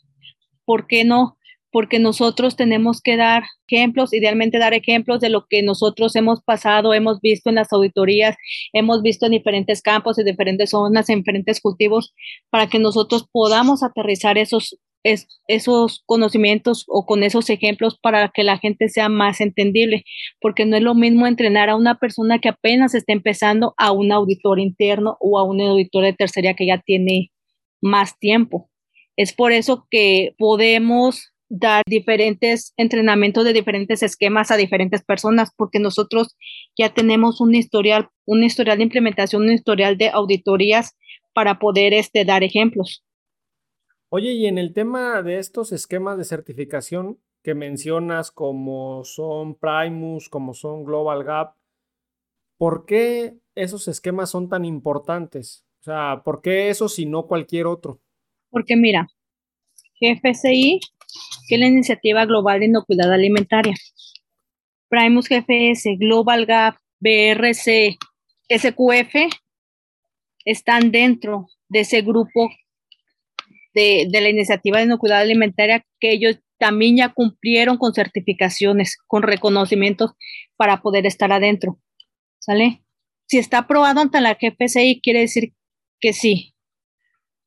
¿Por 0.65 0.87
qué 0.87 1.03
no? 1.03 1.37
Porque 1.71 1.97
nosotros 1.99 2.55
tenemos 2.55 3.01
que 3.01 3.17
dar 3.17 3.43
ejemplos, 3.67 4.13
idealmente 4.13 4.59
dar 4.59 4.73
ejemplos 4.75 5.19
de 5.19 5.29
lo 5.29 5.45
que 5.49 5.63
nosotros 5.63 6.15
hemos 6.15 6.41
pasado, 6.43 6.93
hemos 6.93 7.19
visto 7.19 7.49
en 7.49 7.55
las 7.55 7.73
auditorías, 7.73 8.35
hemos 8.73 9.01
visto 9.01 9.25
en 9.25 9.31
diferentes 9.31 9.81
campos, 9.81 10.19
en 10.19 10.25
diferentes 10.25 10.69
zonas, 10.69 11.09
en 11.09 11.19
diferentes 11.19 11.59
cultivos, 11.59 12.13
para 12.51 12.67
que 12.67 12.77
nosotros 12.79 13.27
podamos 13.31 13.81
aterrizar 13.81 14.37
esos, 14.37 14.77
es- 15.03 15.27
esos 15.47 16.03
conocimientos 16.05 16.85
o 16.87 17.05
con 17.05 17.23
esos 17.23 17.49
ejemplos 17.49 17.97
para 17.99 18.29
que 18.29 18.43
la 18.43 18.59
gente 18.59 18.87
sea 18.87 19.09
más 19.09 19.41
entendible, 19.41 20.03
porque 20.39 20.65
no 20.65 20.77
es 20.77 20.83
lo 20.83 20.93
mismo 20.95 21.25
entrenar 21.27 21.69
a 21.69 21.75
una 21.75 21.95
persona 21.97 22.39
que 22.39 22.49
apenas 22.49 22.93
está 22.93 23.13
empezando 23.13 23.73
a 23.77 23.91
un 23.91 24.11
auditor 24.11 24.59
interno 24.59 25.17
o 25.19 25.39
a 25.39 25.43
un 25.43 25.59
auditor 25.59 26.03
de 26.03 26.13
tercería 26.13 26.53
que 26.53 26.67
ya 26.67 26.77
tiene 26.85 27.31
más 27.83 28.17
tiempo. 28.17 28.69
Es 29.15 29.33
por 29.33 29.51
eso 29.51 29.87
que 29.91 30.33
podemos 30.39 31.33
dar 31.49 31.83
diferentes 31.85 32.73
entrenamientos 32.77 33.45
de 33.45 33.53
diferentes 33.53 34.01
esquemas 34.01 34.49
a 34.49 34.57
diferentes 34.57 35.03
personas, 35.03 35.51
porque 35.55 35.79
nosotros 35.79 36.35
ya 36.75 36.93
tenemos 36.93 37.41
un 37.41 37.53
historial, 37.53 38.09
un 38.25 38.43
historial 38.43 38.77
de 38.77 38.85
implementación, 38.85 39.43
un 39.43 39.51
historial 39.51 39.97
de 39.97 40.09
auditorías 40.09 40.97
para 41.33 41.59
poder 41.59 41.93
este, 41.93 42.25
dar 42.25 42.43
ejemplos. 42.43 43.03
Oye, 44.09 44.31
y 44.31 44.47
en 44.47 44.57
el 44.57 44.73
tema 44.73 45.21
de 45.21 45.37
estos 45.37 45.71
esquemas 45.71 46.17
de 46.17 46.23
certificación 46.23 47.19
que 47.43 47.53
mencionas, 47.53 48.31
como 48.31 49.03
son 49.03 49.55
Primus, 49.55 50.29
como 50.29 50.53
son 50.53 50.85
Global 50.85 51.23
Gap, 51.23 51.55
¿por 52.57 52.85
qué 52.85 53.37
esos 53.55 53.87
esquemas 53.87 54.29
son 54.29 54.49
tan 54.49 54.65
importantes? 54.65 55.65
O 55.83 55.85
sea, 55.85 56.21
¿por 56.23 56.41
qué 56.41 56.69
esos 56.69 56.97
y 56.97 57.05
no 57.05 57.27
cualquier 57.27 57.65
otro? 57.65 57.99
Porque 58.49 58.77
mira, 58.77 59.09
GFCI, 59.99 60.79
que 61.49 61.55
es 61.55 61.59
la 61.59 61.67
Iniciativa 61.67 62.25
Global 62.25 62.61
de 62.61 62.67
Inocuidad 62.67 63.11
Alimentaria, 63.11 63.73
Primus 64.87 65.27
GFS, 65.27 65.97
Global 65.99 66.45
Gap, 66.45 66.77
BRC, 67.01 67.97
SQF, 68.47 69.29
están 70.45 70.91
dentro 70.91 71.47
de 71.67 71.81
ese 71.81 72.01
grupo 72.01 72.49
de, 73.73 74.07
de 74.09 74.21
la 74.21 74.29
Iniciativa 74.29 74.77
de 74.77 74.85
Inocuidad 74.85 75.19
Alimentaria 75.19 75.85
que 75.99 76.13
ellos 76.13 76.39
también 76.57 76.95
ya 76.95 77.09
cumplieron 77.09 77.77
con 77.77 77.93
certificaciones, 77.93 78.95
con 79.05 79.21
reconocimientos 79.21 80.11
para 80.55 80.81
poder 80.81 81.05
estar 81.05 81.33
adentro. 81.33 81.77
¿Sale? 82.39 82.85
Si 83.27 83.37
está 83.37 83.57
aprobado 83.57 83.99
ante 83.99 84.21
la 84.21 84.35
GFCI, 84.35 85.01
quiere 85.01 85.19
decir 85.19 85.53
que 86.03 86.11
sí. 86.11 86.53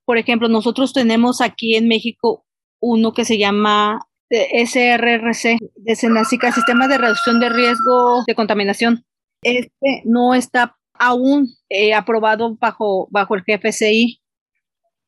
Por 0.07 0.17
ejemplo, 0.17 0.49
nosotros 0.49 0.95
tenemos 0.95 1.43
aquí 1.43 1.77
en 1.77 1.89
México 1.89 2.47
uno 2.81 3.13
que 3.13 3.27
se 3.27 3.37
llama 3.37 4.01
SRRC, 4.31 5.59
de 5.75 5.95
SENACICA, 5.95 6.53
Sistema 6.53 6.89
de 6.89 6.97
Reducción 6.97 7.39
de 7.39 7.51
Riesgo 7.51 8.25
de 8.27 8.35
Contaminación. 8.35 9.05
Este 9.43 10.03
no 10.07 10.35
está 10.35 10.79
aún 10.95 11.49
eh, 11.69 11.93
aprobado 11.93 12.57
bajo, 12.57 13.09
bajo 13.11 13.35
el 13.35 13.43
GFCI. 13.47 14.23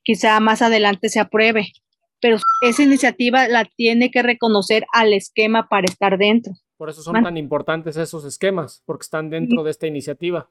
Quizá 0.02 0.38
más 0.40 0.61
adelante 0.61 1.08
se 1.08 1.20
apruebe, 1.20 1.72
pero 2.20 2.37
esa 2.62 2.82
iniciativa 2.82 3.48
la 3.48 3.64
tiene 3.64 4.11
que 4.11 4.22
reconocer 4.22 4.84
al 4.92 5.14
esquema 5.14 5.68
para 5.68 5.87
estar 5.87 6.18
dentro. 6.18 6.52
Por 6.76 6.90
eso 6.90 7.02
son 7.02 7.22
tan 7.22 7.38
importantes 7.38 7.96
esos 7.96 8.26
esquemas, 8.26 8.82
porque 8.84 9.04
están 9.04 9.30
dentro 9.30 9.64
de 9.64 9.70
esta 9.70 9.87
iniciativa. 9.87 10.50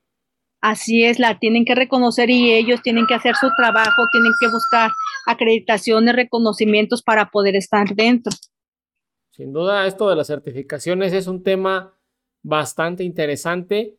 Así 0.61 1.03
es, 1.03 1.19
la 1.19 1.37
tienen 1.39 1.65
que 1.65 1.75
reconocer 1.75 2.29
y 2.29 2.51
ellos 2.51 2.81
tienen 2.81 3.05
que 3.05 3.13
hacer 3.13 3.35
su 3.35 3.49
trabajo, 3.55 4.03
tienen 4.11 4.31
que 4.39 4.47
buscar 4.47 4.91
acreditaciones, 5.27 6.15
reconocimientos 6.15 7.03
para 7.03 7.29
poder 7.29 7.55
estar 7.55 7.87
dentro. 7.95 8.33
Sin 9.31 9.53
duda, 9.53 9.85
esto 9.85 10.09
de 10.09 10.15
las 10.15 10.27
certificaciones 10.27 11.13
es 11.13 11.27
un 11.27 11.43
tema 11.43 11.93
bastante 12.41 13.03
interesante. 13.03 13.97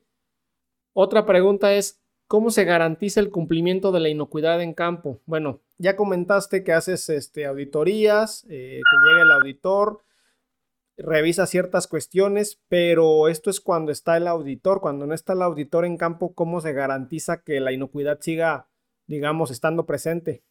Otra 0.92 1.26
pregunta 1.26 1.74
es, 1.74 2.00
¿cómo 2.26 2.50
se 2.50 2.64
garantiza 2.64 3.20
el 3.20 3.30
cumplimiento 3.30 3.92
de 3.92 4.00
la 4.00 4.08
inocuidad 4.08 4.60
en 4.60 4.74
campo? 4.74 5.20
Bueno, 5.26 5.60
ya 5.78 5.94
comentaste 5.94 6.64
que 6.64 6.72
haces 6.72 7.08
este, 7.08 7.46
auditorías, 7.46 8.44
eh, 8.48 8.80
que 8.80 9.08
llega 9.08 9.22
el 9.22 9.30
auditor, 9.30 10.02
revisa 10.98 11.46
ciertas 11.46 11.86
cuestiones, 11.86 12.60
pero 12.68 13.28
esto 13.28 13.50
es 13.50 13.60
cuando 13.60 13.92
está 13.92 14.16
el 14.16 14.26
auditor, 14.26 14.80
cuando 14.80 15.06
no 15.06 15.14
está 15.14 15.32
el 15.32 15.42
auditor 15.42 15.84
en 15.84 15.96
campo, 15.96 16.34
¿cómo 16.34 16.60
se 16.60 16.72
garantiza 16.72 17.42
que 17.42 17.60
la 17.60 17.72
inocuidad 17.72 18.20
siga, 18.20 18.68
digamos, 19.06 19.50
estando 19.50 19.86
presente? 19.86 20.42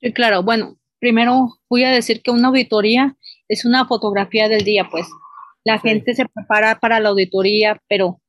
Sí, 0.00 0.12
claro, 0.12 0.42
bueno, 0.42 0.78
primero 0.98 1.48
voy 1.68 1.84
a 1.84 1.90
decir 1.90 2.22
que 2.22 2.30
una 2.30 2.48
auditoría 2.48 3.16
es 3.48 3.64
una 3.64 3.86
fotografía 3.86 4.48
del 4.48 4.64
día, 4.64 4.88
pues 4.90 5.06
la 5.64 5.78
gente 5.78 6.14
se 6.14 6.26
prepara 6.26 6.78
para 6.78 7.00
la 7.00 7.10
auditoría, 7.10 7.82
pero 7.88 8.20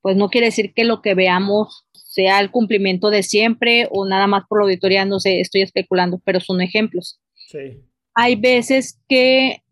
pues 0.00 0.16
no 0.16 0.30
quiere 0.30 0.46
decir 0.46 0.72
que 0.74 0.84
lo 0.84 1.02
que 1.02 1.14
veamos 1.14 1.86
sea 1.92 2.40
el 2.40 2.50
cumplimiento 2.50 3.10
de 3.10 3.22
siempre 3.22 3.86
o 3.92 4.06
nada 4.06 4.26
más 4.26 4.44
por 4.48 4.58
la 4.58 4.64
auditoría, 4.64 5.04
no 5.04 5.20
sé, 5.20 5.40
estoy 5.40 5.60
especulando, 5.60 6.20
pero 6.24 6.40
son 6.40 6.62
ejemplos. 6.62 7.20
Sí 7.34 7.84
hay 8.14 8.36
veces 8.36 9.00
que 9.08 9.62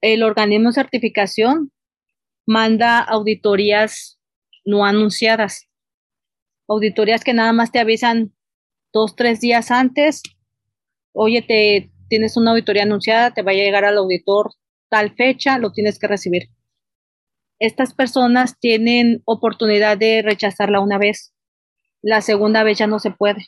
el 0.00 0.22
organismo 0.22 0.70
de 0.70 0.74
certificación 0.74 1.72
manda 2.46 3.00
auditorías 3.00 4.18
no 4.64 4.84
anunciadas, 4.84 5.68
auditorías 6.68 7.22
que 7.22 7.34
nada 7.34 7.52
más 7.52 7.70
te 7.72 7.78
avisan 7.78 8.34
dos, 8.92 9.14
tres 9.14 9.40
días 9.40 9.70
antes, 9.70 10.22
oye, 11.12 11.42
te, 11.42 11.92
tienes 12.08 12.36
una 12.36 12.52
auditoría 12.52 12.82
anunciada, 12.82 13.32
te 13.32 13.42
va 13.42 13.52
a 13.52 13.54
llegar 13.54 13.84
al 13.84 13.98
auditor 13.98 14.52
tal 14.88 15.14
fecha, 15.14 15.58
lo 15.58 15.72
tienes 15.72 15.98
que 15.98 16.06
recibir. 16.06 16.50
Estas 17.58 17.94
personas 17.94 18.58
tienen 18.58 19.22
oportunidad 19.24 19.96
de 19.98 20.22
rechazarla 20.22 20.80
una 20.80 20.98
vez, 20.98 21.34
la 22.02 22.20
segunda 22.20 22.62
vez 22.62 22.78
ya 22.78 22.86
no 22.86 22.98
se 22.98 23.10
puede. 23.10 23.46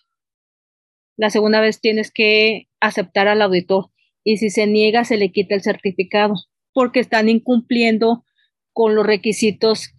La 1.16 1.30
segunda 1.30 1.60
vez 1.60 1.80
tienes 1.80 2.12
que 2.12 2.68
aceptar 2.80 3.28
al 3.28 3.42
auditor 3.42 3.90
y 4.28 4.36
si 4.36 4.50
se 4.50 4.66
niega 4.66 5.06
se 5.06 5.16
le 5.16 5.32
quita 5.32 5.54
el 5.54 5.62
certificado 5.62 6.34
porque 6.74 7.00
están 7.00 7.30
incumpliendo 7.30 8.26
con 8.74 8.94
los 8.94 9.06
requisitos 9.06 9.94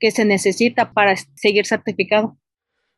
que 0.00 0.10
se 0.10 0.24
necesita 0.24 0.94
para 0.94 1.14
seguir 1.34 1.66
certificado. 1.66 2.38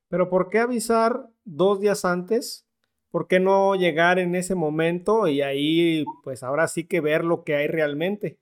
Pero 0.09 0.31
¿por 0.31 0.51
qué 0.51 0.61
avisar 0.61 1.25
dos 1.45 1.81
días 1.81 2.05
antes? 2.05 2.65
¿Por 3.11 3.27
qué 3.27 3.41
no 3.41 3.75
llegar 3.75 4.21
en 4.21 4.37
ese 4.37 4.55
momento 4.55 5.27
y 5.27 5.43
ahí 5.43 6.05
pues 6.23 6.45
ahora 6.45 6.69
sí 6.69 6.87
que 6.87 7.01
ver 7.01 7.25
lo 7.25 7.43
que 7.43 7.57
hay 7.57 7.67
realmente? 7.67 8.39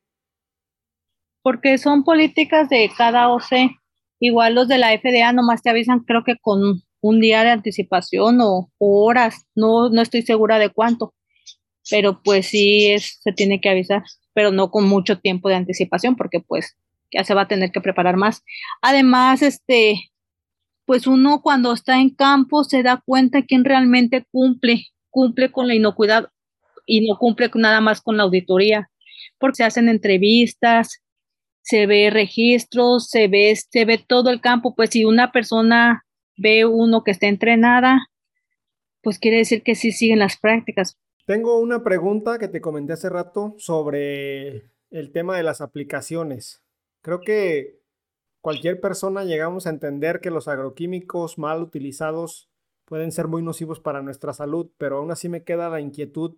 Porque 1.41 1.79
son 1.79 2.05
políticas 2.05 2.69
de 2.69 2.91
cada 2.99 3.31
OC. 3.31 3.81
Igual 4.21 4.57
los 4.57 4.69
de 4.69 4.77
la 4.77 4.91
FDA 4.91 5.33
nomás 5.33 5.63
te 5.63 5.71
avisan 5.71 6.01
creo 6.01 6.23
que 6.23 6.37
con 6.39 6.83
un 7.01 7.21
día 7.21 7.45
de 7.45 7.51
anticipación 7.51 8.41
o, 8.43 8.71
horas, 8.79 9.47
no, 9.55 9.89
no 9.89 10.03
estoy 10.03 10.21
segura 10.21 10.59
de 10.59 10.69
cuánto 10.69 11.15
pero 11.91 12.21
pues 12.23 12.47
sí 12.47 12.87
es, 12.87 13.19
se 13.23 13.33
tiene 13.33 13.61
que 13.61 13.69
avisar, 13.69 14.03
pero 14.35 14.53
no 14.53 14.71
con 14.71 14.89
mucho 14.89 15.19
tiempo 15.19 15.49
de 15.49 15.57
anticipación, 15.57 16.17
porque 16.17 16.41
pues 16.41 16.77
ya 17.13 17.25
se 17.25 17.35
va 17.35 17.43
a 17.43 17.49
tener 17.49 17.71
que 17.71 17.81
preparar 17.81 18.17
más. 18.17 18.43
Además, 18.83 19.43
este, 19.43 20.11
pues 20.85 21.07
uno 21.07 21.43
cuando 21.43 21.73
está 21.73 22.01
en 22.01 22.11
campo 22.11 22.65
se 22.65 22.83
da 22.83 23.03
cuenta 23.05 23.43
quién 23.43 23.65
realmente 23.65 24.25
cumple, 24.31 24.87
cumple 25.11 25.51
con 25.51 25.69
la 25.69 25.75
inocuidad 25.75 26.29
y 26.87 27.07
no 27.07 27.19
cumple 27.19 27.51
nada 27.55 27.81
más 27.81 28.01
con 28.01 28.17
la 28.17 28.25
auditoría, 28.25 28.91
porque 29.39 29.57
se 29.57 29.65
hacen 29.65 29.89
entrevistas, 29.89 31.03
se 31.63 31.87
ve 31.87 32.11
registros, 32.11 33.09
se 33.09 33.27
ve, 33.27 33.55
se 33.57 33.85
ve 33.85 33.99
todo 33.99 34.31
el 34.31 34.41
campo, 34.41 34.75
pues 34.75 34.91
si 34.91 35.05
una 35.05 35.33
persona 35.33 36.05
ve 36.37 36.65
uno 36.65 37.03
que 37.03 37.11
está 37.11 37.27
entrenada, 37.27 38.09
pues 39.03 39.19
quiere 39.19 39.39
decir 39.39 39.63
que 39.63 39.75
sí 39.75 39.91
siguen 39.91 40.21
las 40.21 40.39
prácticas. 40.39 40.97
Tengo 41.27 41.59
una 41.59 41.83
pregunta 41.83 42.39
que 42.39 42.47
te 42.47 42.61
comenté 42.61 42.93
hace 42.93 43.11
rato 43.11 43.57
sobre 43.59 44.71
el 44.91 45.11
tema 45.11 45.37
de 45.37 45.43
las 45.43 45.61
aplicaciones. 45.61 46.63
Creo 47.03 47.21
que 47.21 47.81
cualquier 48.41 48.81
persona 48.81 49.25
llegamos 49.25 49.67
a 49.67 49.71
entender 49.71 50.21
que 50.21 50.31
los 50.31 50.47
agroquímicos 50.47 51.37
mal 51.37 51.63
utilizados 51.63 52.49
pueden 52.85 53.11
ser 53.11 53.27
muy 53.27 53.43
nocivos 53.43 53.81
para 53.81 54.03
nuestra 54.03 54.33
salud, 54.35 54.71
pero 54.79 54.99
aún 54.99 55.11
así 55.11 55.29
me 55.29 55.43
queda 55.43 55.69
la 55.69 55.81
inquietud, 55.81 56.37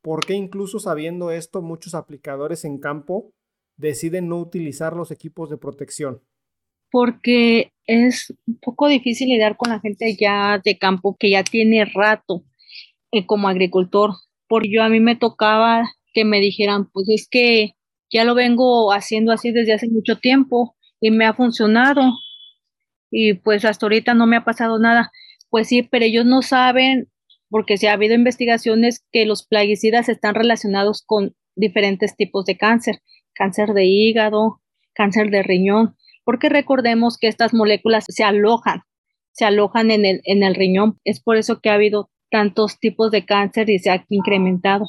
¿por 0.00 0.24
qué 0.24 0.32
incluso 0.32 0.78
sabiendo 0.78 1.30
esto 1.30 1.60
muchos 1.60 1.94
aplicadores 1.94 2.64
en 2.64 2.78
campo 2.78 3.30
deciden 3.76 4.30
no 4.30 4.38
utilizar 4.38 4.96
los 4.96 5.10
equipos 5.10 5.50
de 5.50 5.58
protección? 5.58 6.22
Porque 6.90 7.72
es 7.86 8.32
un 8.46 8.58
poco 8.58 8.88
difícil 8.88 9.28
lidiar 9.28 9.58
con 9.58 9.70
la 9.70 9.80
gente 9.80 10.16
ya 10.18 10.62
de 10.64 10.78
campo 10.78 11.14
que 11.20 11.28
ya 11.28 11.44
tiene 11.44 11.84
rato 11.84 12.42
eh, 13.14 13.26
como 13.26 13.48
agricultor, 13.48 14.10
porque 14.48 14.70
yo 14.70 14.82
a 14.82 14.88
mí 14.88 15.00
me 15.00 15.16
tocaba 15.16 15.88
que 16.12 16.24
me 16.24 16.40
dijeran, 16.40 16.90
pues 16.92 17.08
es 17.08 17.28
que 17.30 17.74
ya 18.12 18.24
lo 18.24 18.34
vengo 18.34 18.92
haciendo 18.92 19.32
así 19.32 19.52
desde 19.52 19.72
hace 19.72 19.88
mucho 19.88 20.18
tiempo 20.18 20.76
y 21.00 21.10
me 21.10 21.24
ha 21.24 21.34
funcionado 21.34 22.12
y 23.10 23.34
pues 23.34 23.64
hasta 23.64 23.86
ahorita 23.86 24.14
no 24.14 24.26
me 24.26 24.36
ha 24.36 24.44
pasado 24.44 24.80
nada. 24.80 25.12
Pues 25.48 25.68
sí, 25.68 25.82
pero 25.84 26.04
ellos 26.04 26.26
no 26.26 26.42
saben, 26.42 27.08
porque 27.48 27.76
se 27.76 27.88
ha 27.88 27.92
habido 27.92 28.14
investigaciones 28.14 29.04
que 29.12 29.26
los 29.26 29.46
plaguicidas 29.46 30.08
están 30.08 30.34
relacionados 30.34 31.04
con 31.06 31.36
diferentes 31.54 32.16
tipos 32.16 32.44
de 32.46 32.56
cáncer, 32.56 33.00
cáncer 33.32 33.74
de 33.74 33.84
hígado, 33.84 34.60
cáncer 34.92 35.30
de 35.30 35.44
riñón, 35.44 35.94
porque 36.24 36.48
recordemos 36.48 37.16
que 37.16 37.28
estas 37.28 37.54
moléculas 37.54 38.06
se 38.08 38.24
alojan, 38.24 38.80
se 39.30 39.44
alojan 39.44 39.92
en 39.92 40.04
el, 40.04 40.20
en 40.24 40.42
el 40.42 40.56
riñón. 40.56 40.98
Es 41.04 41.20
por 41.20 41.36
eso 41.36 41.60
que 41.60 41.70
ha 41.70 41.74
habido 41.74 42.10
tantos 42.34 42.80
tipos 42.80 43.12
de 43.12 43.24
cáncer 43.24 43.70
y 43.70 43.78
se 43.78 43.90
ha 43.90 44.04
incrementado 44.08 44.86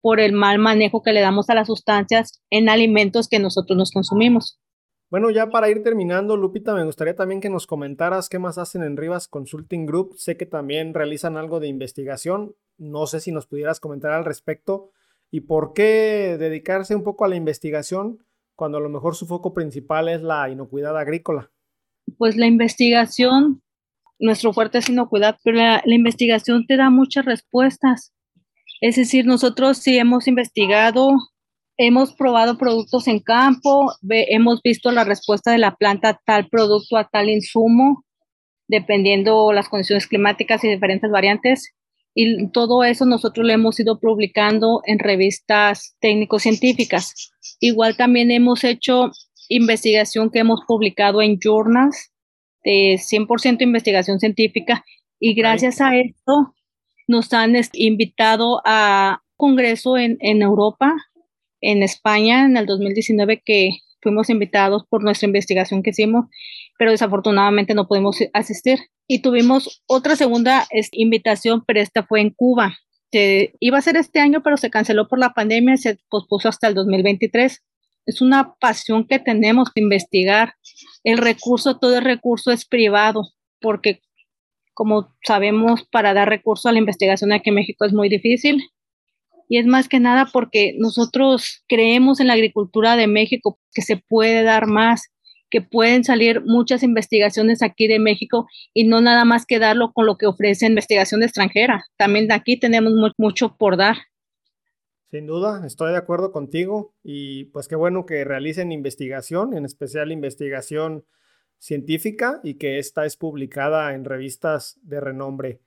por 0.00 0.18
el 0.18 0.32
mal 0.32 0.58
manejo 0.58 1.02
que 1.02 1.12
le 1.12 1.20
damos 1.20 1.50
a 1.50 1.54
las 1.54 1.66
sustancias 1.66 2.42
en 2.48 2.70
alimentos 2.70 3.28
que 3.28 3.38
nosotros 3.38 3.76
nos 3.76 3.90
consumimos. 3.92 4.58
Bueno, 5.10 5.28
ya 5.28 5.50
para 5.50 5.68
ir 5.68 5.82
terminando, 5.82 6.38
Lupita, 6.38 6.72
me 6.72 6.84
gustaría 6.84 7.14
también 7.14 7.42
que 7.42 7.50
nos 7.50 7.66
comentaras 7.66 8.30
qué 8.30 8.38
más 8.38 8.56
hacen 8.56 8.82
en 8.82 8.96
Rivas 8.96 9.28
Consulting 9.28 9.84
Group. 9.84 10.14
Sé 10.16 10.38
que 10.38 10.46
también 10.46 10.94
realizan 10.94 11.36
algo 11.36 11.60
de 11.60 11.68
investigación. 11.68 12.54
No 12.78 13.06
sé 13.06 13.20
si 13.20 13.30
nos 13.30 13.46
pudieras 13.46 13.78
comentar 13.78 14.12
al 14.12 14.24
respecto 14.24 14.90
y 15.30 15.42
por 15.42 15.74
qué 15.74 16.36
dedicarse 16.38 16.96
un 16.96 17.04
poco 17.04 17.26
a 17.26 17.28
la 17.28 17.36
investigación 17.36 18.24
cuando 18.54 18.78
a 18.78 18.80
lo 18.80 18.88
mejor 18.88 19.16
su 19.16 19.26
foco 19.26 19.52
principal 19.52 20.08
es 20.08 20.22
la 20.22 20.48
inocuidad 20.48 20.96
agrícola. 20.96 21.50
Pues 22.16 22.38
la 22.38 22.46
investigación 22.46 23.60
nuestro 24.18 24.52
fuerte 24.52 24.78
es 24.78 24.88
inocuidad, 24.88 25.36
pero 25.42 25.58
la, 25.58 25.82
investigación 25.86 26.66
te 26.66 26.76
da 26.76 26.90
muchas 26.90 27.24
respuestas. 27.24 28.12
Es 28.80 28.96
decir, 28.96 29.26
nosotros 29.26 29.78
sí 29.78 29.98
hemos 29.98 30.28
investigado, 30.28 31.10
hemos 31.76 32.14
probado 32.14 32.58
productos 32.58 33.08
en 33.08 33.20
campo, 33.20 33.92
hemos 34.08 34.60
visto 34.62 34.90
la 34.92 35.04
respuesta 35.04 35.52
de 35.52 35.58
la 35.58 35.74
planta 35.74 36.10
a 36.10 36.20
tal 36.24 36.48
producto, 36.48 36.96
a 36.96 37.08
tal 37.08 37.28
insumo, 37.28 38.04
dependiendo 38.68 39.52
las 39.52 39.68
condiciones 39.68 40.06
climáticas 40.06 40.64
y 40.64 40.68
diferentes 40.68 41.10
variantes. 41.10 41.72
Y 42.14 42.48
todo 42.50 42.82
eso 42.82 43.04
nosotros 43.04 43.46
lo 43.46 43.52
hemos 43.52 43.78
ido 43.78 44.00
publicando 44.00 44.80
en 44.86 44.98
revistas 44.98 45.96
técnico-científicas. 46.00 47.30
Igual 47.60 47.96
también 47.96 48.30
hemos 48.30 48.64
hecho 48.64 49.10
investigación 49.48 50.30
que 50.30 50.40
hemos 50.40 50.60
publicado 50.66 51.22
en 51.22 51.38
journals 51.38 52.10
de 52.66 52.98
100% 52.98 53.62
investigación 53.62 54.18
científica 54.18 54.84
y 55.20 55.34
gracias 55.34 55.80
a 55.80 55.96
esto 55.96 56.52
nos 57.06 57.32
han 57.32 57.54
invitado 57.74 58.60
a 58.64 59.22
un 59.38 59.50
congreso 59.50 59.96
en, 59.96 60.16
en 60.20 60.42
Europa, 60.42 60.92
en 61.60 61.84
España, 61.84 62.44
en 62.44 62.56
el 62.56 62.66
2019, 62.66 63.40
que 63.44 63.70
fuimos 64.02 64.30
invitados 64.30 64.84
por 64.88 65.04
nuestra 65.04 65.26
investigación 65.26 65.84
que 65.84 65.90
hicimos, 65.90 66.26
pero 66.76 66.90
desafortunadamente 66.90 67.74
no 67.74 67.86
pudimos 67.86 68.18
asistir. 68.32 68.80
Y 69.06 69.22
tuvimos 69.22 69.84
otra 69.86 70.16
segunda 70.16 70.66
invitación, 70.90 71.62
pero 71.64 71.80
esta 71.80 72.02
fue 72.02 72.20
en 72.20 72.30
Cuba. 72.30 72.76
se 73.12 73.52
iba 73.60 73.78
a 73.78 73.82
ser 73.82 73.96
este 73.96 74.18
año, 74.18 74.42
pero 74.42 74.56
se 74.56 74.70
canceló 74.70 75.06
por 75.06 75.20
la 75.20 75.32
pandemia 75.32 75.74
y 75.74 75.78
se 75.78 75.98
pospuso 76.10 76.48
hasta 76.48 76.66
el 76.66 76.74
2023. 76.74 77.62
Es 78.06 78.20
una 78.20 78.54
pasión 78.60 79.06
que 79.06 79.18
tenemos 79.18 79.70
de 79.74 79.82
investigar. 79.82 80.54
El 81.04 81.18
recurso, 81.18 81.78
todo 81.78 81.98
el 81.98 82.04
recurso 82.04 82.52
es 82.52 82.64
privado, 82.64 83.22
porque 83.60 84.00
como 84.76 85.14
sabemos, 85.26 85.84
para 85.90 86.12
dar 86.12 86.28
recurso 86.28 86.68
a 86.68 86.72
la 86.72 86.78
investigación 86.78 87.32
aquí 87.32 87.48
en 87.48 87.56
México 87.56 87.86
es 87.86 87.94
muy 87.94 88.10
difícil. 88.10 88.62
Y 89.48 89.58
es 89.58 89.64
más 89.64 89.88
que 89.88 90.00
nada 90.00 90.28
porque 90.30 90.74
nosotros 90.78 91.64
creemos 91.66 92.20
en 92.20 92.26
la 92.26 92.34
agricultura 92.34 92.96
de 92.96 93.06
México, 93.06 93.58
que 93.72 93.80
se 93.80 93.96
puede 93.96 94.42
dar 94.42 94.66
más, 94.66 95.10
que 95.50 95.62
pueden 95.62 96.04
salir 96.04 96.42
muchas 96.44 96.82
investigaciones 96.82 97.62
aquí 97.62 97.86
de 97.86 97.98
México 97.98 98.46
y 98.74 98.84
no 98.84 99.00
nada 99.00 99.24
más 99.24 99.46
quedarlo 99.46 99.92
con 99.94 100.04
lo 100.04 100.18
que 100.18 100.26
ofrece 100.26 100.66
investigación 100.66 101.22
extranjera. 101.22 101.86
También 101.96 102.30
aquí 102.30 102.58
tenemos 102.58 102.92
mucho 103.16 103.56
por 103.56 103.78
dar. 103.78 103.96
Sin 105.16 105.26
duda, 105.26 105.62
estoy 105.64 105.92
de 105.92 105.96
acuerdo 105.96 106.30
contigo 106.30 106.92
y 107.02 107.44
pues 107.44 107.68
qué 107.68 107.74
bueno 107.74 108.04
que 108.04 108.22
realicen 108.22 108.70
investigación, 108.70 109.56
en 109.56 109.64
especial 109.64 110.12
investigación 110.12 111.06
científica 111.58 112.38
y 112.44 112.58
que 112.58 112.78
esta 112.78 113.06
es 113.06 113.16
publicada 113.16 113.94
en 113.94 114.04
revistas 114.04 114.78
de 114.82 115.00
renombre. 115.00 115.62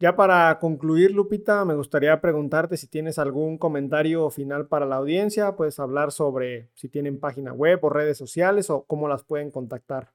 Ya 0.00 0.16
para 0.16 0.58
concluir, 0.58 1.12
Lupita, 1.12 1.64
me 1.64 1.76
gustaría 1.76 2.20
preguntarte 2.20 2.76
si 2.76 2.88
tienes 2.88 3.20
algún 3.20 3.56
comentario 3.56 4.28
final 4.30 4.66
para 4.66 4.84
la 4.84 4.96
audiencia. 4.96 5.54
Puedes 5.54 5.78
hablar 5.78 6.10
sobre 6.10 6.72
si 6.74 6.88
tienen 6.88 7.20
página 7.20 7.52
web 7.52 7.78
o 7.84 7.90
redes 7.90 8.18
sociales 8.18 8.68
o 8.68 8.84
cómo 8.84 9.06
las 9.06 9.22
pueden 9.22 9.52
contactar. 9.52 10.10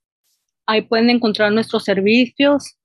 ahí 0.65 0.82
pueden 0.84 1.10
encontrar 1.10 1.52
nuestros 1.52 1.84
servicios 1.84 2.78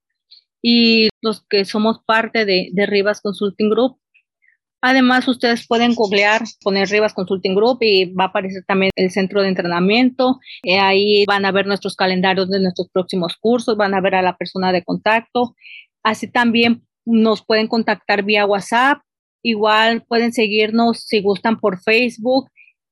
y 0.62 1.08
los 1.22 1.44
que 1.48 1.64
somos 1.64 2.00
parte 2.04 2.44
de, 2.44 2.70
de 2.72 2.86
Rivas 2.86 3.20
Consulting 3.20 3.70
Group 3.70 3.98
Además, 4.80 5.26
ustedes 5.26 5.66
pueden 5.66 5.94
googlear, 5.94 6.42
poner 6.62 6.88
Rivas 6.88 7.12
Consulting 7.12 7.56
Group 7.56 7.78
y 7.80 8.12
va 8.12 8.24
a 8.24 8.26
aparecer 8.28 8.62
también 8.64 8.92
el 8.94 9.10
centro 9.10 9.42
de 9.42 9.48
entrenamiento. 9.48 10.38
Eh, 10.62 10.78
ahí 10.78 11.24
van 11.26 11.44
a 11.44 11.50
ver 11.50 11.66
nuestros 11.66 11.96
calendarios 11.96 12.48
de 12.48 12.60
nuestros 12.60 12.88
próximos 12.90 13.36
cursos, 13.40 13.76
van 13.76 13.94
a 13.94 14.00
ver 14.00 14.14
a 14.14 14.22
la 14.22 14.36
persona 14.36 14.70
de 14.70 14.84
contacto. 14.84 15.56
Así 16.04 16.30
también 16.30 16.86
nos 17.04 17.44
pueden 17.44 17.66
contactar 17.66 18.22
vía 18.22 18.46
WhatsApp. 18.46 19.00
Igual 19.42 20.04
pueden 20.06 20.32
seguirnos 20.32 21.00
si 21.06 21.22
gustan 21.22 21.58
por 21.58 21.80
Facebook. 21.82 22.48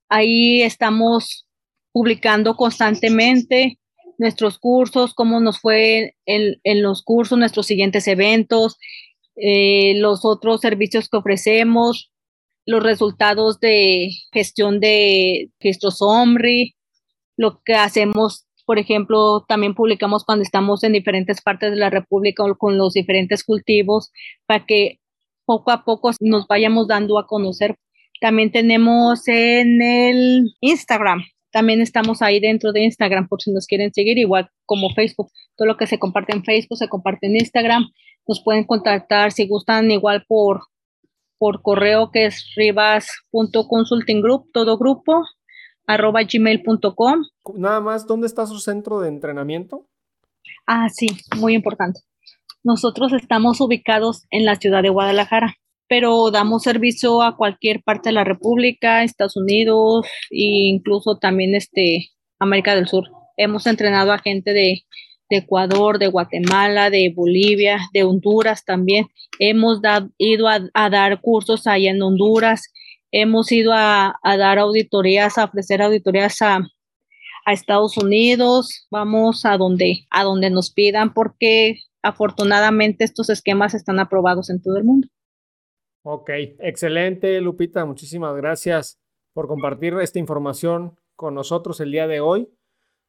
Ahí 0.08 0.62
estamos 0.62 1.46
publicando 1.92 2.56
constantemente 2.56 3.78
nuestros 4.18 4.58
cursos, 4.58 5.14
cómo 5.14 5.40
nos 5.40 5.60
fue 5.60 6.14
en, 6.26 6.56
en 6.64 6.82
los 6.82 7.02
cursos, 7.02 7.38
nuestros 7.38 7.66
siguientes 7.66 8.08
eventos, 8.08 8.78
eh, 9.36 9.94
los 9.96 10.24
otros 10.24 10.60
servicios 10.60 11.08
que 11.08 11.18
ofrecemos, 11.18 12.10
los 12.64 12.82
resultados 12.82 13.60
de 13.60 14.10
gestión 14.32 14.80
de 14.80 15.50
registros 15.60 15.98
OMRI, 16.00 16.74
lo 17.36 17.60
que 17.64 17.74
hacemos, 17.74 18.46
por 18.64 18.78
ejemplo, 18.78 19.44
también 19.46 19.74
publicamos 19.74 20.24
cuando 20.24 20.42
estamos 20.42 20.82
en 20.84 20.92
diferentes 20.92 21.42
partes 21.42 21.70
de 21.70 21.76
la 21.76 21.90
República 21.90 22.44
con 22.58 22.78
los 22.78 22.94
diferentes 22.94 23.44
cultivos 23.44 24.10
para 24.46 24.64
que 24.66 25.00
poco 25.44 25.70
a 25.70 25.84
poco 25.84 26.10
nos 26.20 26.46
vayamos 26.48 26.88
dando 26.88 27.18
a 27.18 27.26
conocer. 27.26 27.76
También 28.20 28.50
tenemos 28.50 29.28
en 29.28 29.82
el 29.82 30.54
Instagram, 30.60 31.22
también 31.56 31.80
estamos 31.80 32.20
ahí 32.20 32.38
dentro 32.38 32.70
de 32.70 32.84
Instagram 32.84 33.28
por 33.28 33.40
si 33.40 33.50
nos 33.50 33.66
quieren 33.66 33.90
seguir, 33.90 34.18
igual 34.18 34.50
como 34.66 34.90
Facebook. 34.90 35.30
Todo 35.56 35.66
lo 35.66 35.78
que 35.78 35.86
se 35.86 35.98
comparte 35.98 36.36
en 36.36 36.44
Facebook 36.44 36.76
se 36.76 36.86
comparte 36.86 37.28
en 37.28 37.36
Instagram 37.36 37.86
nos 38.28 38.42
pueden 38.44 38.64
contactar 38.64 39.32
si 39.32 39.48
gustan 39.48 39.90
igual 39.90 40.26
por, 40.28 40.66
por 41.38 41.62
correo 41.62 42.10
que 42.10 42.26
es 42.26 42.52
rivas.consultinggroup, 42.56 44.52
todo 44.52 44.76
grupo, 44.76 45.22
arroba 45.86 46.20
gmail.com. 46.30 47.24
Nada 47.54 47.80
más, 47.80 48.06
¿dónde 48.06 48.26
está 48.26 48.44
su 48.46 48.58
centro 48.58 49.00
de 49.00 49.08
entrenamiento? 49.08 49.88
Ah, 50.66 50.90
sí, 50.90 51.06
muy 51.38 51.54
importante. 51.54 52.00
Nosotros 52.64 53.14
estamos 53.14 53.62
ubicados 53.62 54.26
en 54.28 54.44
la 54.44 54.56
ciudad 54.56 54.82
de 54.82 54.90
Guadalajara, 54.90 55.54
pero 55.88 56.30
damos 56.30 56.62
servicio 56.62 57.22
a 57.22 57.36
cualquier 57.36 57.82
parte 57.82 58.08
de 58.08 58.14
la 58.14 58.24
República, 58.24 59.02
Estados 59.02 59.36
Unidos 59.36 60.06
e 60.30 60.68
incluso 60.68 61.18
también 61.18 61.54
este, 61.54 62.10
América 62.38 62.74
del 62.74 62.88
Sur. 62.88 63.04
Hemos 63.36 63.66
entrenado 63.66 64.12
a 64.12 64.18
gente 64.18 64.52
de 64.52 64.82
Ecuador, 65.30 65.98
de 65.98 66.06
Guatemala, 66.06 66.90
de 66.90 67.12
Bolivia, 67.14 67.80
de 67.92 68.04
Honduras 68.04 68.64
también. 68.64 69.08
Hemos 69.38 69.80
ido 70.18 70.48
a, 70.48 70.90
dar 70.90 71.20
cursos 71.20 71.66
allá 71.66 71.90
en 71.90 72.02
Honduras, 72.02 72.72
hemos 73.10 73.50
ido 73.52 73.72
a, 73.74 74.14
dar 74.22 74.58
auditorías, 74.58 75.38
a 75.38 75.44
ofrecer 75.44 75.82
auditorías 75.82 76.40
a, 76.42 76.60
Estados 77.46 77.96
Unidos, 77.96 78.88
vamos 78.90 79.44
a 79.44 79.56
donde, 79.56 80.04
a 80.10 80.24
donde 80.24 80.50
nos 80.50 80.72
pidan 80.72 81.14
porque 81.14 81.76
afortunadamente 82.02 83.04
estos 83.04 83.30
esquemas 83.30 83.72
están 83.72 84.00
aprobados 84.00 84.50
en 84.50 84.60
todo 84.60 84.76
el 84.78 84.82
mundo. 84.82 85.06
Ok, 86.08 86.30
excelente 86.60 87.40
Lupita, 87.40 87.84
muchísimas 87.84 88.36
gracias 88.36 89.00
por 89.32 89.48
compartir 89.48 89.92
esta 89.94 90.20
información 90.20 90.96
con 91.16 91.34
nosotros 91.34 91.80
el 91.80 91.90
día 91.90 92.06
de 92.06 92.20
hoy. 92.20 92.48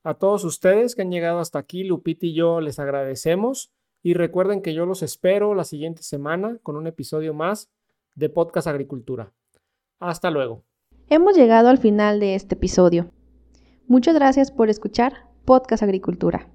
A 0.03 0.15
todos 0.15 0.43
ustedes 0.43 0.95
que 0.95 1.03
han 1.03 1.12
llegado 1.12 1.38
hasta 1.38 1.60
aquí, 1.60 1.83
Lupita 1.83 2.25
y 2.25 2.33
yo 2.33 2.60
les 2.60 2.79
agradecemos 2.79 3.71
y 4.01 4.15
recuerden 4.15 4.63
que 4.63 4.73
yo 4.73 4.88
los 4.88 5.03
espero 5.03 5.53
la 5.53 5.63
siguiente 5.63 6.01
semana 6.01 6.57
con 6.63 6.75
un 6.75 6.88
episodio 6.88 7.36
más 7.36 7.69
de 8.15 8.29
Podcast 8.29 8.65
Agricultura. 8.65 9.31
Hasta 9.99 10.31
luego. 10.31 10.63
Hemos 11.07 11.38
llegado 11.38 11.69
al 11.69 11.77
final 11.77 12.19
de 12.19 12.33
este 12.33 12.55
episodio. 12.55 13.12
Muchas 13.86 14.15
gracias 14.15 14.51
por 14.51 14.71
escuchar 14.71 15.29
Podcast 15.45 15.83
Agricultura. 15.83 16.49